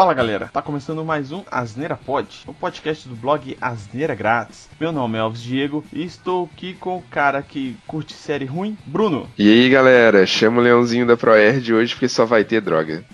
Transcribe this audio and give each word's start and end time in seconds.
Fala 0.00 0.14
galera, 0.14 0.48
tá 0.50 0.62
começando 0.62 1.04
mais 1.04 1.30
um 1.30 1.42
Asneira 1.50 1.94
Pod, 1.94 2.26
o 2.46 2.54
podcast 2.54 3.06
do 3.06 3.14
blog 3.14 3.54
Asneira 3.60 4.14
Grátis. 4.14 4.66
Meu 4.80 4.90
nome 4.90 5.18
é 5.18 5.20
Alves 5.20 5.42
Diego 5.42 5.84
e 5.92 6.02
estou 6.02 6.48
aqui 6.50 6.72
com 6.72 6.96
o 6.96 7.02
cara 7.02 7.42
que 7.42 7.76
curte 7.86 8.14
série 8.14 8.46
ruim, 8.46 8.78
Bruno. 8.86 9.28
E 9.36 9.46
aí 9.46 9.68
galera, 9.68 10.26
chama 10.26 10.58
o 10.58 10.64
Leãozinho 10.64 11.06
da 11.06 11.18
ProErd 11.18 11.74
hoje 11.74 11.92
porque 11.92 12.08
só 12.08 12.24
vai 12.24 12.44
ter 12.44 12.62
droga. 12.62 13.04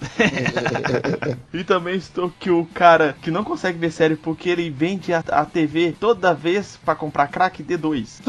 e 1.53 1.64
também 1.64 1.96
estou 1.96 2.27
aqui 2.27 2.50
o 2.50 2.64
cara 2.72 3.16
que 3.21 3.32
não 3.32 3.43
consegue 3.43 3.79
ver 3.79 3.91
série 3.91 4.14
porque 4.14 4.48
ele 4.48 4.71
vende 4.71 5.12
a, 5.12 5.25
a 5.32 5.45
TV 5.45 5.93
toda 5.98 6.32
vez 6.32 6.79
para 6.84 6.95
comprar 6.95 7.27
crack 7.27 7.64
D2. 7.64 8.21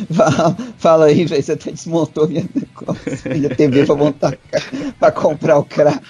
Fala 0.78 1.04
aí, 1.04 1.26
velho, 1.26 1.42
você 1.42 1.52
até 1.52 1.70
desmontou 1.70 2.26
minha, 2.26 2.48
minha 3.28 3.50
TV 3.50 3.84
pra 3.84 3.94
montar 3.94 4.38
pra 4.98 5.12
comprar 5.12 5.58
o 5.58 5.64
crack. 5.66 6.02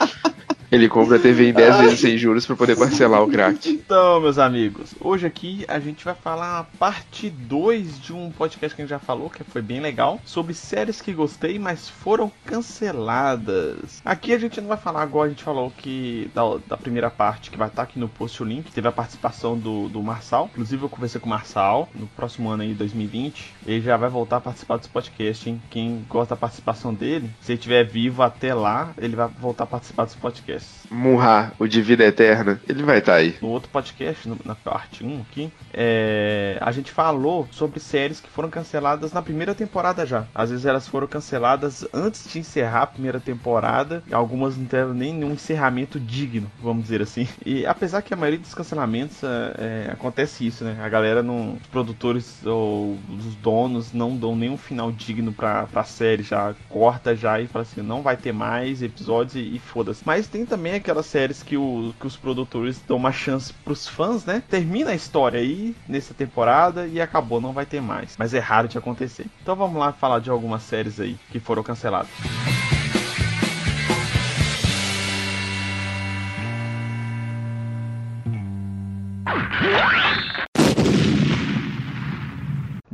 Ele 0.71 0.89
compra 0.89 1.17
a 1.17 1.21
TV 1.21 1.49
em 1.49 1.53
10 1.53 1.77
vezes 1.79 2.01
sem 2.01 2.19
juros 2.19 2.47
para 2.47 2.57
poder 2.57 2.77
parcelar 2.77 3.23
o 3.23 3.29
crack. 3.29 3.69
Então, 3.69 4.21
meus 4.21 4.39
amigos, 4.39 4.95
hoje 5.01 5.27
aqui 5.27 5.65
a 5.69 5.79
gente 5.79 6.05
vai 6.05 6.15
falar 6.15 6.61
a 6.61 6.65
parte 6.65 7.31
2 7.31 8.01
de 8.01 8.13
um 8.13 8.31
podcast 8.31 8.75
que 8.75 8.83
a 8.83 8.85
gente 8.85 8.91
já 8.91 8.99
falou, 8.99 9.31
que 9.31 9.45
foi 9.45 9.63
bem 9.63 9.81
legal, 9.81 10.21
sobre 10.25 10.55
séries 10.55 11.01
que 11.01 11.13
gostei, 11.13 11.59
mas 11.59 11.89
foram 11.89 12.31
canceladas. 12.45 14.03
Aqui 14.05 14.33
a 14.33 14.39
gente 14.39 14.61
não 14.61 14.69
vai 14.69 14.77
falar 14.77 15.03
agora, 15.03 15.27
a 15.27 15.31
gente 15.31 15.45
falou 15.45 15.73
que 15.77 16.31
da, 16.35 16.43
da 16.67 16.77
primeira 16.77 17.11
parte, 17.11 17.51
que 17.51 17.59
vai 17.59 17.69
estar 17.69 17.83
aqui 17.83 17.99
no 17.99 18.09
post 18.09 18.43
o 18.43 18.47
link, 18.47 18.71
teve 18.71 18.89
a 18.89 18.93
participação 18.93 19.57
do, 19.57 19.89
do 19.89 20.03
Marçal. 20.03 20.51
Inclusive 20.53 20.83
eu 20.83 20.89
conversei 20.89 21.21
com 21.21 21.27
o 21.27 21.31
Marçal 21.31 21.89
no 21.95 22.07
próximo 22.09 22.49
ano 22.51 22.63
aí, 22.63 22.75
2020. 22.75 23.55
Ele 23.67 23.81
já 23.81 23.97
vai 23.97 24.09
voltar 24.09 24.37
a 24.37 24.41
participar 24.41 24.77
desse 24.77 24.89
podcast, 24.89 25.49
hein? 25.49 25.63
Quem 25.71 26.05
gosta 26.09 26.35
da 26.35 26.41
participação 26.41 26.93
dele, 26.93 27.31
se 27.41 27.53
ele 27.53 27.59
estiver 27.59 27.85
vivo 27.85 28.23
até 28.23 28.55
lá, 28.55 28.93
ele 28.99 29.17
vai 29.17 29.29
voltar 29.29 29.65
a 29.65 29.67
participar 29.67 30.05
desse 30.05 30.17
podcast. 30.55 30.85
Murra, 30.91 31.53
o 31.59 31.67
de 31.67 31.83
vida 31.83 32.05
eterna, 32.05 32.61
ele 32.69 32.83
vai 32.83 32.99
estar 32.99 33.13
tá 33.13 33.19
aí. 33.19 33.37
No 33.41 33.49
outro 33.49 33.69
podcast, 33.71 34.29
na 34.45 34.55
parte 34.55 35.05
1 35.05 35.23
aqui, 35.23 35.53
é, 35.73 36.59
a 36.61 36.71
gente 36.71 36.93
falou 36.93 37.49
sobre 37.51 37.81
séries 37.81 38.21
que 38.21 38.29
foram 38.29 38.51
canceladas 38.51 39.13
na 39.13 39.23
primeira 39.23 39.55
temporada 39.55 40.07
já. 40.07 40.27
Às 40.35 40.51
vezes 40.51 40.67
elas 40.67 40.87
foram 40.87 41.07
canceladas 41.07 41.87
antes 41.93 42.31
de 42.31 42.39
encerrar 42.39 42.83
a 42.83 42.87
primeira 42.87 43.19
temporada, 43.19 44.03
algumas 44.13 44.57
não 44.57 44.65
tiveram 44.65 44.95
nenhum 44.95 45.33
encerramento 45.33 45.99
digno, 45.99 46.51
vamos 46.63 46.85
dizer 46.85 47.03
assim. 47.03 47.27
E 47.45 47.67
apesar 47.67 48.03
que 48.03 48.15
a 48.15 48.17
maioria 48.17 48.39
dos 48.39 48.55
cancelamentos 48.55 49.23
é, 49.25 49.87
é, 49.89 49.91
acontece 49.93 50.47
isso, 50.47 50.65
né? 50.65 50.79
A 50.81 50.89
galera 50.89 51.23
não. 51.23 51.55
Os 51.55 51.67
produtores 51.69 52.45
ou 52.45 52.99
os 53.09 53.35
donos 53.37 53.93
não 53.93 54.17
dão 54.17 54.37
nenhum 54.37 54.57
final 54.57 54.93
digno 54.93 55.33
pra, 55.33 55.67
pra 55.67 55.85
série, 55.85 56.23
já 56.23 56.55
corta 56.69 57.17
já 57.17 57.41
e 57.41 57.47
fala 57.47 57.63
assim, 57.63 57.83
não 57.83 58.03
vai 58.03 58.17
ter 58.17 58.33
mais 58.33 58.83
episódios 58.83 59.35
e, 59.35 59.57
e 59.57 59.59
foda-se. 59.59 60.03
Mas 60.05 60.29
tem 60.29 60.44
também 60.45 60.75
aquelas 60.75 61.07
séries 61.07 61.43
que, 61.43 61.57
o, 61.57 61.95
que 61.99 62.07
os 62.07 62.17
produtores 62.17 62.81
dão 62.87 62.97
uma 62.97 63.13
chance 63.13 63.53
pros 63.53 63.87
fãs, 63.87 64.25
né? 64.25 64.43
Termina 64.49 64.91
a 64.91 64.95
história 64.95 65.41
aí 65.41 65.75
nessa 65.89 66.15
temporada 66.15 66.87
e 66.87 67.01
acabou, 67.01 67.41
não 67.41 67.53
vai 67.53 67.67
ter 67.67 67.81
mais. 67.81 68.15
Mas 68.19 68.35
é 68.35 68.39
raro 68.39 68.69
de 68.69 68.79
acontecer. 68.79 69.27
Então 69.43 69.57
vamos 69.57 69.79
lá 69.79 69.93
falar 69.93 70.21
de 70.21 70.31
algumas 70.31 70.63
séries 70.63 71.01
aí 71.01 71.17
que 71.31 71.41
foram 71.41 71.63
canceladas. 71.63 72.11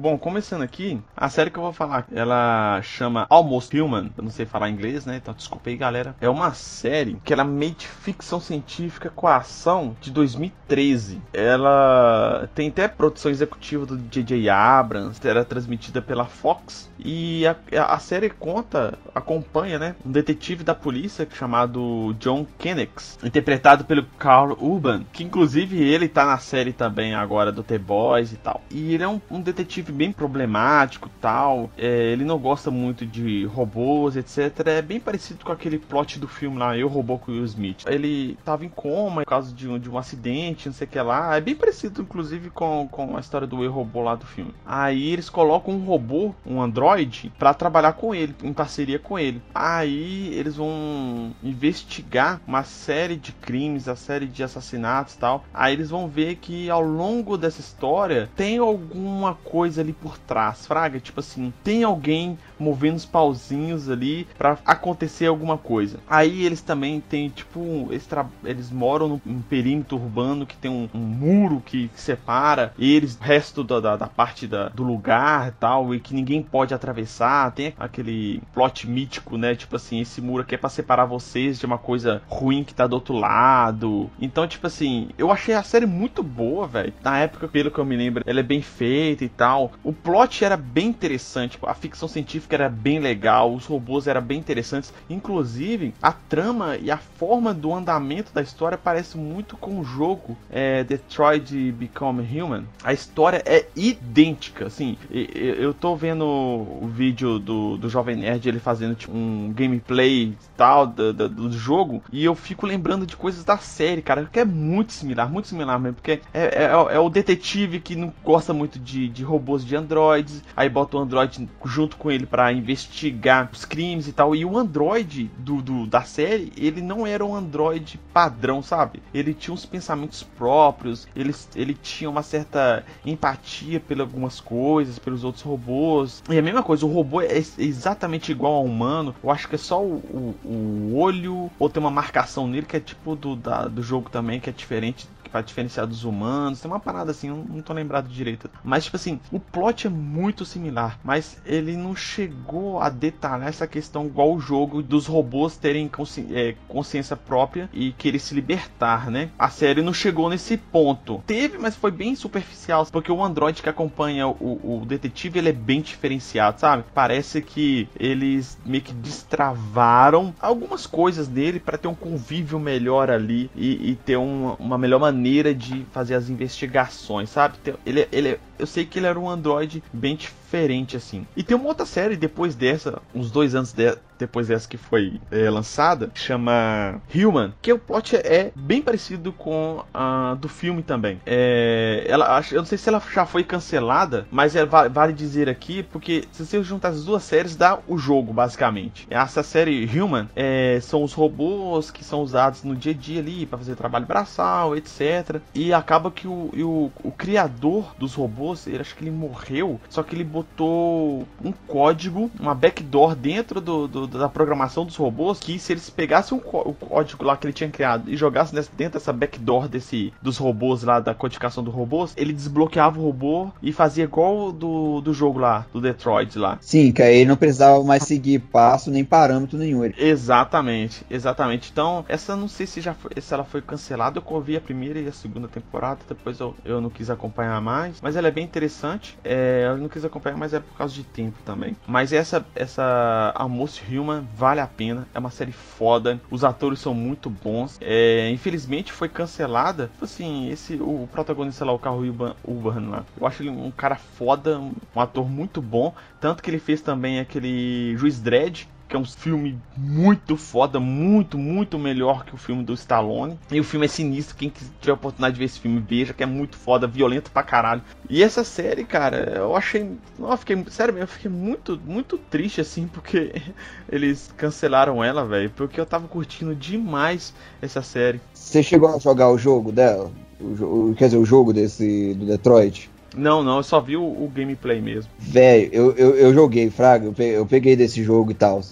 Bom, 0.00 0.16
começando 0.16 0.62
aqui, 0.62 0.98
a 1.14 1.28
série 1.28 1.50
que 1.50 1.58
eu 1.58 1.62
vou 1.62 1.74
falar, 1.74 2.06
ela 2.10 2.80
chama 2.80 3.26
Almost 3.28 3.78
Human. 3.78 4.10
Eu 4.16 4.24
não 4.24 4.30
sei 4.30 4.46
falar 4.46 4.70
inglês, 4.70 5.04
né? 5.04 5.16
Então 5.16 5.34
desculpa 5.34 5.68
aí, 5.68 5.76
galera. 5.76 6.16
É 6.22 6.26
uma 6.26 6.54
série 6.54 7.20
que 7.22 7.34
ela 7.34 7.42
é 7.42 7.44
meio 7.44 7.74
de 7.74 7.86
ficção 7.86 8.40
científica 8.40 9.12
com 9.14 9.26
a 9.26 9.36
ação 9.36 9.94
de 10.00 10.10
2013. 10.10 11.20
Ela 11.34 12.48
tem 12.54 12.68
até 12.68 12.88
produção 12.88 13.30
executiva 13.30 13.84
do 13.84 13.98
J.J. 13.98 14.48
Abrams, 14.48 15.20
era 15.22 15.40
é 15.40 15.44
transmitida 15.44 16.00
pela 16.00 16.24
Fox. 16.24 16.90
E 16.98 17.46
a, 17.46 17.56
a 17.84 17.98
série 17.98 18.30
conta, 18.30 18.98
acompanha, 19.14 19.78
né? 19.78 19.96
Um 20.04 20.10
detetive 20.10 20.64
da 20.64 20.74
polícia 20.74 21.28
chamado 21.30 22.16
John 22.18 22.46
Kennex, 22.58 23.18
interpretado 23.22 23.84
pelo 23.84 24.06
Carl 24.18 24.56
Urban, 24.58 25.04
que 25.12 25.22
inclusive 25.22 25.78
ele 25.82 26.08
tá 26.08 26.24
na 26.24 26.38
série 26.38 26.72
também 26.72 27.14
agora 27.14 27.52
do 27.52 27.62
The 27.62 27.76
Boys 27.76 28.32
e 28.32 28.36
tal. 28.36 28.62
E 28.70 28.94
ele 28.94 29.04
é 29.04 29.08
um, 29.08 29.20
um 29.30 29.42
detetive 29.42 29.89
bem 29.90 30.12
problemático 30.12 31.10
tal. 31.20 31.70
É, 31.76 32.12
ele 32.12 32.24
não 32.24 32.38
gosta 32.38 32.70
muito 32.70 33.06
de 33.06 33.44
robôs, 33.46 34.16
etc. 34.16 34.66
É 34.66 34.82
bem 34.82 35.00
parecido 35.00 35.44
com 35.44 35.52
aquele 35.52 35.78
plot 35.78 36.18
do 36.18 36.28
filme 36.28 36.58
lá, 36.58 36.76
Eu 36.76 36.88
Robô 36.88 37.18
com 37.18 37.32
Will 37.32 37.44
Smith. 37.44 37.84
Ele 37.86 38.36
tava 38.44 38.64
em 38.64 38.68
coma 38.68 39.22
por 39.22 39.28
causa 39.28 39.54
de 39.54 39.68
um, 39.68 39.78
de 39.78 39.90
um 39.90 39.98
acidente, 39.98 40.68
não 40.68 40.74
sei 40.74 40.86
o 40.86 40.90
que 40.90 41.00
lá. 41.00 41.36
É 41.36 41.40
bem 41.40 41.54
parecido, 41.54 42.02
inclusive, 42.02 42.50
com, 42.50 42.88
com 42.90 43.16
a 43.16 43.20
história 43.20 43.46
do 43.46 43.62
Eu 43.62 43.72
Robô 43.72 44.02
lá 44.02 44.14
do 44.14 44.26
filme. 44.26 44.54
Aí 44.66 45.12
eles 45.12 45.28
colocam 45.28 45.74
um 45.74 45.84
robô, 45.84 46.34
um 46.46 46.60
android, 46.60 47.32
para 47.38 47.54
trabalhar 47.54 47.94
com 47.94 48.14
ele, 48.14 48.34
em 48.42 48.52
parceria 48.52 48.98
com 48.98 49.18
ele. 49.18 49.42
Aí 49.54 50.32
eles 50.34 50.56
vão 50.56 51.32
investigar 51.42 52.40
uma 52.46 52.62
série 52.62 53.16
de 53.16 53.32
crimes, 53.32 53.88
a 53.88 53.96
série 53.96 54.26
de 54.26 54.42
assassinatos 54.42 55.16
tal. 55.16 55.44
Aí 55.52 55.72
eles 55.72 55.90
vão 55.90 56.08
ver 56.08 56.36
que 56.36 56.70
ao 56.70 56.82
longo 56.82 57.36
dessa 57.36 57.60
história 57.60 58.30
tem 58.36 58.58
alguma 58.58 59.34
coisa 59.34 59.79
ali 59.80 59.92
por 59.92 60.18
trás, 60.18 60.66
fraga, 60.66 61.00
tipo 61.00 61.20
assim, 61.20 61.52
tem 61.64 61.82
alguém 61.82 62.38
movendo 62.58 62.96
os 62.96 63.04
pauzinhos 63.04 63.88
ali 63.88 64.26
para 64.36 64.58
acontecer 64.64 65.26
alguma 65.26 65.56
coisa. 65.56 65.98
Aí 66.08 66.44
eles 66.44 66.60
também 66.60 67.00
têm, 67.00 67.28
tipo, 67.28 67.88
eles, 67.90 68.08
eles 68.44 68.70
moram 68.70 69.20
num, 69.24 69.40
perímetro 69.42 69.96
urbano 69.96 70.46
que 70.46 70.56
tem 70.56 70.70
um, 70.70 70.88
um 70.94 70.98
muro 70.98 71.62
que, 71.64 71.88
que, 71.88 72.00
separa 72.00 72.72
eles, 72.78 73.16
o 73.16 73.22
resto 73.22 73.64
da, 73.64 73.80
da, 73.80 73.96
da 73.96 74.06
parte 74.06 74.46
da, 74.46 74.68
do 74.68 74.82
lugar 74.82 75.48
e 75.48 75.52
tal, 75.52 75.94
e 75.94 76.00
que 76.00 76.14
ninguém 76.14 76.42
pode 76.42 76.74
atravessar. 76.74 77.50
Tem 77.52 77.74
aquele 77.78 78.42
plot 78.52 78.88
mítico, 78.88 79.36
né? 79.36 79.54
Tipo 79.54 79.76
assim, 79.76 80.00
esse 80.00 80.20
muro 80.20 80.42
aqui 80.42 80.54
é 80.54 80.58
pra 80.58 80.68
separar 80.68 81.06
vocês 81.06 81.58
de 81.58 81.66
uma 81.66 81.78
coisa 81.78 82.22
ruim 82.28 82.64
que 82.64 82.74
tá 82.74 82.86
do 82.86 82.94
outro 82.94 83.14
lado. 83.14 84.10
Então, 84.20 84.46
tipo 84.46 84.66
assim, 84.66 85.08
eu 85.16 85.30
achei 85.30 85.54
a 85.54 85.62
série 85.62 85.86
muito 85.86 86.22
boa, 86.22 86.66
velho. 86.66 86.92
Na 87.02 87.18
época, 87.18 87.48
pelo 87.48 87.70
que 87.70 87.78
eu 87.78 87.84
me 87.84 87.96
lembro, 87.96 88.22
ela 88.26 88.40
é 88.40 88.42
bem 88.42 88.62
feita 88.62 89.24
e 89.24 89.28
tal. 89.28 89.69
O 89.82 89.92
plot 89.92 90.44
era 90.44 90.56
bem 90.56 90.88
interessante, 90.88 91.58
a 91.62 91.74
ficção 91.74 92.08
científica 92.08 92.56
era 92.56 92.68
bem 92.68 92.98
legal, 92.98 93.54
os 93.54 93.66
robôs 93.66 94.06
eram 94.06 94.22
bem 94.22 94.38
interessantes. 94.38 94.92
Inclusive, 95.08 95.94
a 96.02 96.12
trama 96.12 96.76
e 96.76 96.90
a 96.90 96.98
forma 96.98 97.54
do 97.54 97.72
andamento 97.72 98.32
da 98.32 98.42
história 98.42 98.76
parece 98.76 99.16
muito 99.16 99.56
com 99.56 99.80
o 99.80 99.84
jogo 99.84 100.36
é, 100.50 100.84
Detroit 100.84 101.72
Become 101.72 102.22
Human. 102.22 102.64
A 102.82 102.92
história 102.92 103.42
é 103.46 103.66
idêntica, 103.74 104.66
assim. 104.66 104.96
Eu 105.10 105.72
tô 105.72 105.96
vendo 105.96 106.24
o 106.24 106.86
vídeo 106.86 107.38
do, 107.38 107.76
do 107.76 107.88
Jovem 107.88 108.16
Nerd 108.16 108.48
ele 108.48 108.58
fazendo 108.58 108.94
tipo, 108.94 109.16
um 109.16 109.52
gameplay 109.54 110.34
tal 110.56 110.86
do, 110.86 111.12
do, 111.12 111.28
do, 111.28 111.52
jogo 111.52 112.02
e 112.12 112.24
eu 112.24 112.34
fico 112.34 112.66
lembrando 112.66 113.06
de 113.06 113.16
coisas 113.16 113.44
da 113.44 113.58
série, 113.58 114.02
cara, 114.02 114.28
que 114.30 114.40
é 114.40 114.44
muito 114.44 114.92
similar, 114.92 115.30
muito 115.30 115.48
similar 115.48 115.78
mesmo, 115.78 115.96
porque 115.96 116.20
é, 116.32 116.64
é, 116.64 116.94
é 116.94 116.98
o 116.98 117.08
detetive 117.08 117.80
que 117.80 117.96
não 117.96 118.12
gosta 118.24 118.52
muito 118.52 118.78
de, 118.78 119.08
de 119.08 119.22
robôs 119.22 119.59
de 119.64 119.76
androids, 119.76 120.42
aí 120.56 120.68
bota 120.68 120.96
o 120.96 121.00
android 121.00 121.48
junto 121.64 121.96
com 121.96 122.10
ele 122.10 122.26
para 122.26 122.52
investigar 122.52 123.48
os 123.52 123.64
crimes 123.64 124.06
e 124.06 124.12
tal. 124.12 124.34
E 124.34 124.44
o 124.44 124.56
android 124.56 125.30
do, 125.38 125.62
do, 125.62 125.86
da 125.86 126.02
série, 126.02 126.52
ele 126.56 126.80
não 126.80 127.06
era 127.06 127.24
um 127.24 127.34
android 127.34 127.98
padrão, 128.12 128.62
sabe? 128.62 129.02
Ele 129.14 129.32
tinha 129.32 129.54
uns 129.54 129.64
pensamentos 129.64 130.22
próprios, 130.22 131.08
ele, 131.16 131.34
ele 131.54 131.74
tinha 131.74 132.10
uma 132.10 132.22
certa 132.22 132.84
empatia 133.04 133.80
pelas 133.80 134.10
algumas 134.10 134.40
coisas, 134.40 134.98
pelos 134.98 135.22
outros 135.24 135.44
robôs. 135.44 136.22
E 136.28 136.36
a 136.36 136.42
mesma 136.42 136.62
coisa, 136.62 136.84
o 136.84 136.92
robô 136.92 137.20
é 137.20 137.38
exatamente 137.58 138.32
igual 138.32 138.54
ao 138.54 138.64
humano. 138.64 139.14
Eu 139.22 139.30
acho 139.30 139.48
que 139.48 139.54
é 139.54 139.58
só 139.58 139.82
o, 139.82 139.96
o, 140.12 140.34
o 140.44 140.98
olho, 140.98 141.50
ou 141.58 141.70
tem 141.70 141.80
uma 141.80 141.90
marcação 141.90 142.46
nele 142.46 142.66
que 142.66 142.76
é 142.76 142.80
tipo 142.80 143.14
do, 143.14 143.36
da, 143.36 143.68
do 143.68 143.82
jogo 143.82 144.10
também, 144.10 144.40
que 144.40 144.50
é 144.50 144.52
diferente 144.52 145.08
para 145.30 145.40
diferenciar 145.42 145.86
dos 145.86 146.04
humanos. 146.04 146.60
Tem 146.60 146.70
uma 146.70 146.80
parada 146.80 147.10
assim, 147.10 147.28
não, 147.30 147.62
tô 147.62 147.72
lembrado 147.72 148.08
direito. 148.08 148.50
Mas, 148.64 148.84
tipo 148.84 148.96
assim, 148.96 149.20
o 149.30 149.38
plot 149.38 149.86
é 149.86 149.90
muito 149.90 150.44
similar, 150.44 150.98
mas 151.04 151.40
ele 151.44 151.76
não 151.76 151.94
chegou 151.94 152.80
a 152.80 152.88
detalhar 152.88 153.48
essa 153.48 153.66
questão 153.66 154.06
igual 154.06 154.34
o 154.34 154.40
jogo 154.40 154.82
dos 154.82 155.06
robôs 155.06 155.56
terem 155.56 155.88
consci 155.88 156.26
é, 156.32 156.54
consciência 156.68 157.16
própria 157.16 157.68
e 157.72 157.92
querer 157.92 158.18
se 158.18 158.34
libertar, 158.34 159.10
né? 159.10 159.30
A 159.38 159.48
série 159.48 159.82
não 159.82 159.92
chegou 159.92 160.28
nesse 160.28 160.56
ponto. 160.56 161.22
Teve, 161.26 161.58
mas 161.58 161.76
foi 161.76 161.90
bem 161.90 162.14
superficial, 162.14 162.86
porque 162.86 163.12
o 163.12 163.22
android 163.24 163.62
que 163.62 163.68
acompanha 163.68 164.28
o, 164.28 164.82
o 164.82 164.84
detetive, 164.86 165.38
ele 165.38 165.50
é 165.50 165.52
bem 165.52 165.80
diferenciado, 165.80 166.60
sabe? 166.60 166.84
Parece 166.94 167.40
que 167.42 167.88
eles 167.98 168.58
meio 168.64 168.82
que 168.82 168.92
destravaram 168.92 170.34
algumas 170.40 170.86
coisas 170.86 171.28
dele 171.28 171.60
para 171.60 171.78
ter 171.78 171.88
um 171.88 171.94
convívio 171.94 172.58
melhor 172.58 173.10
ali 173.10 173.50
e, 173.54 173.90
e 173.90 173.94
ter 173.94 174.16
uma, 174.16 174.54
uma 174.54 174.78
melhor 174.78 174.98
maneira 174.98 175.19
maneira 175.20 175.54
de 175.54 175.84
fazer 175.92 176.14
as 176.14 176.30
investigações, 176.30 177.28
sabe? 177.28 177.58
Ele, 177.84 178.08
ele 178.10 178.40
eu 178.60 178.66
sei 178.66 178.84
que 178.84 178.98
ele 178.98 179.06
era 179.06 179.18
um 179.18 179.28
Android 179.28 179.82
bem 179.92 180.16
diferente, 180.16 180.96
assim. 180.96 181.26
E 181.36 181.42
tem 181.42 181.56
uma 181.56 181.68
outra 181.68 181.86
série 181.86 182.16
depois 182.16 182.54
dessa, 182.54 183.00
uns 183.14 183.30
dois 183.30 183.54
anos 183.54 183.72
de, 183.72 183.96
depois 184.20 184.48
dessa 184.48 184.68
que 184.68 184.76
foi 184.76 185.20
é, 185.30 185.48
lançada, 185.48 186.10
chama 186.14 187.00
Human, 187.14 187.52
que 187.60 187.72
o 187.72 187.78
plot 187.78 188.16
é 188.16 188.52
bem 188.54 188.82
parecido 188.82 189.32
com 189.32 189.82
a 189.92 190.34
do 190.34 190.48
filme 190.48 190.82
também. 190.82 191.20
É, 191.24 192.04
ela, 192.06 192.42
eu 192.50 192.58
não 192.58 192.66
sei 192.66 192.78
se 192.78 192.88
ela 192.88 193.02
já 193.12 193.24
foi 193.24 193.42
cancelada, 193.42 194.26
mas 194.30 194.54
é, 194.54 194.64
vale 194.64 195.12
dizer 195.12 195.48
aqui, 195.48 195.82
porque 195.82 196.24
se 196.32 196.44
você 196.44 196.62
juntar 196.62 196.88
as 196.88 197.04
duas 197.04 197.22
séries, 197.22 197.56
dá 197.56 197.78
o 197.88 197.96
jogo, 197.96 198.32
basicamente. 198.32 199.06
Essa 199.10 199.42
série 199.42 199.86
Human 199.86 200.28
é, 200.36 200.78
são 200.82 201.02
os 201.02 201.12
robôs 201.12 201.90
que 201.90 202.04
são 202.04 202.20
usados 202.20 202.62
no 202.62 202.76
dia 202.76 202.92
a 202.92 202.94
dia 202.94 203.20
ali 203.20 203.46
para 203.46 203.58
fazer 203.58 203.74
trabalho 203.74 204.06
braçal, 204.06 204.76
etc. 204.76 205.40
E 205.54 205.72
acaba 205.72 206.10
que 206.10 206.28
o, 206.28 206.50
o, 206.52 206.92
o 207.02 207.10
criador 207.10 207.94
dos 207.98 208.14
robôs, 208.14 208.49
ele 208.66 208.80
acho 208.80 208.94
que 208.94 209.04
ele 209.04 209.10
morreu, 209.10 209.80
só 209.88 210.02
que 210.02 210.14
ele 210.14 210.24
botou 210.24 211.26
um 211.42 211.52
código, 211.66 212.30
uma 212.38 212.54
backdoor 212.54 213.14
dentro 213.14 213.60
do, 213.60 213.86
do 213.86 214.06
da 214.06 214.28
programação 214.28 214.84
dos 214.84 214.96
robôs 214.96 215.40
que 215.40 215.58
se 215.58 215.72
eles 215.72 215.88
pegassem 215.90 216.36
o, 216.36 216.40
o 216.40 216.74
código 216.74 217.24
lá 217.24 217.36
que 217.36 217.46
ele 217.46 217.52
tinha 217.52 217.70
criado 217.70 218.10
e 218.10 218.16
jogassem 218.16 218.60
dentro 218.76 218.98
dessa 218.98 219.12
backdoor 219.12 219.68
desse 219.68 220.12
dos 220.22 220.36
robôs 220.36 220.82
lá 220.82 221.00
da 221.00 221.14
codificação 221.14 221.62
dos 221.62 221.74
robôs, 221.74 222.12
ele 222.16 222.32
desbloqueava 222.32 222.98
o 222.98 223.02
robô 223.02 223.50
e 223.62 223.72
fazia 223.72 224.04
igual 224.04 224.52
do, 224.52 225.00
do 225.00 225.12
jogo 225.12 225.38
lá, 225.38 225.66
do 225.72 225.80
Detroit 225.80 226.38
lá. 226.38 226.58
Sim, 226.60 226.92
que 226.92 227.02
aí 227.02 227.16
ele 227.16 227.28
não 227.28 227.36
precisava 227.36 227.82
mais 227.84 228.02
seguir 228.04 228.38
passo 228.38 228.90
nem 228.90 229.04
parâmetro 229.04 229.58
nenhum. 229.58 229.80
Exatamente, 229.96 231.04
exatamente. 231.10 231.70
Então, 231.72 232.04
essa 232.08 232.36
não 232.36 232.48
sei 232.48 232.66
se 232.66 232.80
já 232.80 232.94
foi, 232.94 233.10
se 233.20 233.32
ela 233.32 233.44
foi 233.44 233.62
cancelada, 233.62 234.22
eu 234.30 234.40
vi 234.40 234.56
a 234.56 234.60
primeira 234.60 234.98
e 234.98 235.08
a 235.08 235.12
segunda 235.12 235.48
temporada, 235.48 236.00
depois 236.08 236.38
eu, 236.40 236.54
eu 236.64 236.80
não 236.80 236.90
quis 236.90 237.10
acompanhar 237.10 237.60
mais, 237.60 238.00
mas 238.00 238.16
ela 238.16 238.28
é 238.28 238.30
bem 238.30 238.39
interessante. 238.42 239.18
É, 239.24 239.66
eu 239.66 239.76
não 239.76 239.88
quis 239.88 240.04
acompanhar, 240.04 240.36
mas 240.36 240.54
é 240.54 240.60
por 240.60 240.76
causa 240.76 240.94
de 240.94 241.04
tempo 241.04 241.38
também. 241.44 241.76
Mas 241.86 242.12
essa 242.12 242.44
essa 242.54 243.32
Almost 243.34 243.82
Human 243.90 244.26
vale 244.34 244.60
a 244.60 244.66
pena, 244.66 245.06
é 245.14 245.18
uma 245.18 245.30
série 245.30 245.52
foda, 245.52 246.20
os 246.30 246.44
atores 246.44 246.78
são 246.78 246.94
muito 246.94 247.30
bons. 247.30 247.78
É, 247.80 248.30
infelizmente 248.30 248.92
foi 248.92 249.08
cancelada. 249.08 249.88
Tipo 249.92 250.04
assim, 250.04 250.48
esse 250.50 250.74
o 250.80 251.08
protagonista 251.10 251.64
lá, 251.64 251.72
o 251.72 251.78
Carl 251.78 251.98
Urban, 251.98 252.34
Urban 252.44 252.88
lá, 252.88 253.04
eu 253.18 253.26
acho 253.26 253.42
ele 253.42 253.50
um 253.50 253.70
cara 253.70 253.96
foda, 253.96 254.58
um 254.58 255.00
ator 255.00 255.28
muito 255.28 255.60
bom, 255.60 255.94
tanto 256.20 256.42
que 256.42 256.50
ele 256.50 256.58
fez 256.58 256.80
também 256.80 257.20
aquele 257.20 257.96
Juiz 257.96 258.20
Dredd, 258.20 258.66
que 258.90 258.96
é 258.96 258.98
um 258.98 259.04
filme 259.04 259.56
muito 259.76 260.36
foda, 260.36 260.80
muito, 260.80 261.38
muito 261.38 261.78
melhor 261.78 262.24
que 262.24 262.34
o 262.34 262.36
filme 262.36 262.64
do 262.64 262.74
Stallone. 262.74 263.38
E 263.48 263.60
o 263.60 263.64
filme 263.64 263.86
é 263.86 263.88
sinistro, 263.88 264.36
quem 264.36 264.50
tiver 264.80 264.90
a 264.90 264.94
oportunidade 264.94 265.34
de 265.34 265.38
ver 265.38 265.44
esse 265.44 265.60
filme, 265.60 265.82
veja, 265.88 266.12
que 266.12 266.24
é 266.24 266.26
muito 266.26 266.56
foda, 266.56 266.88
violento 266.88 267.30
pra 267.30 267.44
caralho. 267.44 267.82
E 268.08 268.20
essa 268.20 268.42
série, 268.42 268.84
cara, 268.84 269.34
eu 269.36 269.54
achei. 269.54 269.88
Eu 270.18 270.36
fiquei, 270.36 270.64
sério, 270.70 270.98
eu 270.98 271.06
fiquei 271.06 271.30
muito, 271.30 271.80
muito 271.86 272.18
triste, 272.18 272.60
assim, 272.60 272.88
porque 272.88 273.32
eles 273.88 274.34
cancelaram 274.36 275.02
ela, 275.04 275.24
velho. 275.24 275.50
Porque 275.50 275.80
eu 275.80 275.86
tava 275.86 276.08
curtindo 276.08 276.52
demais 276.52 277.32
essa 277.62 277.82
série. 277.82 278.20
Você 278.34 278.60
chegou 278.60 278.88
a 278.88 278.98
jogar 278.98 279.30
o 279.30 279.38
jogo 279.38 279.70
dela? 279.70 280.10
O, 280.40 280.94
quer 280.98 281.04
dizer, 281.04 281.18
o 281.18 281.24
jogo 281.24 281.52
desse 281.52 282.12
do 282.14 282.26
Detroit? 282.26 282.90
Não, 283.16 283.42
não, 283.42 283.58
eu 283.58 283.62
só 283.62 283.80
vi 283.80 283.96
o, 283.96 284.02
o 284.02 284.30
gameplay 284.34 284.80
mesmo. 284.80 285.10
Velho, 285.18 285.68
eu, 285.72 285.92
eu, 285.92 286.16
eu, 286.16 286.34
joguei, 286.34 286.70
Fraga, 286.70 287.06
eu 287.06 287.12
peguei, 287.12 287.36
eu 287.36 287.46
peguei 287.46 287.76
desse 287.76 288.02
jogo 288.02 288.30
e 288.30 288.34
tal. 288.34 288.62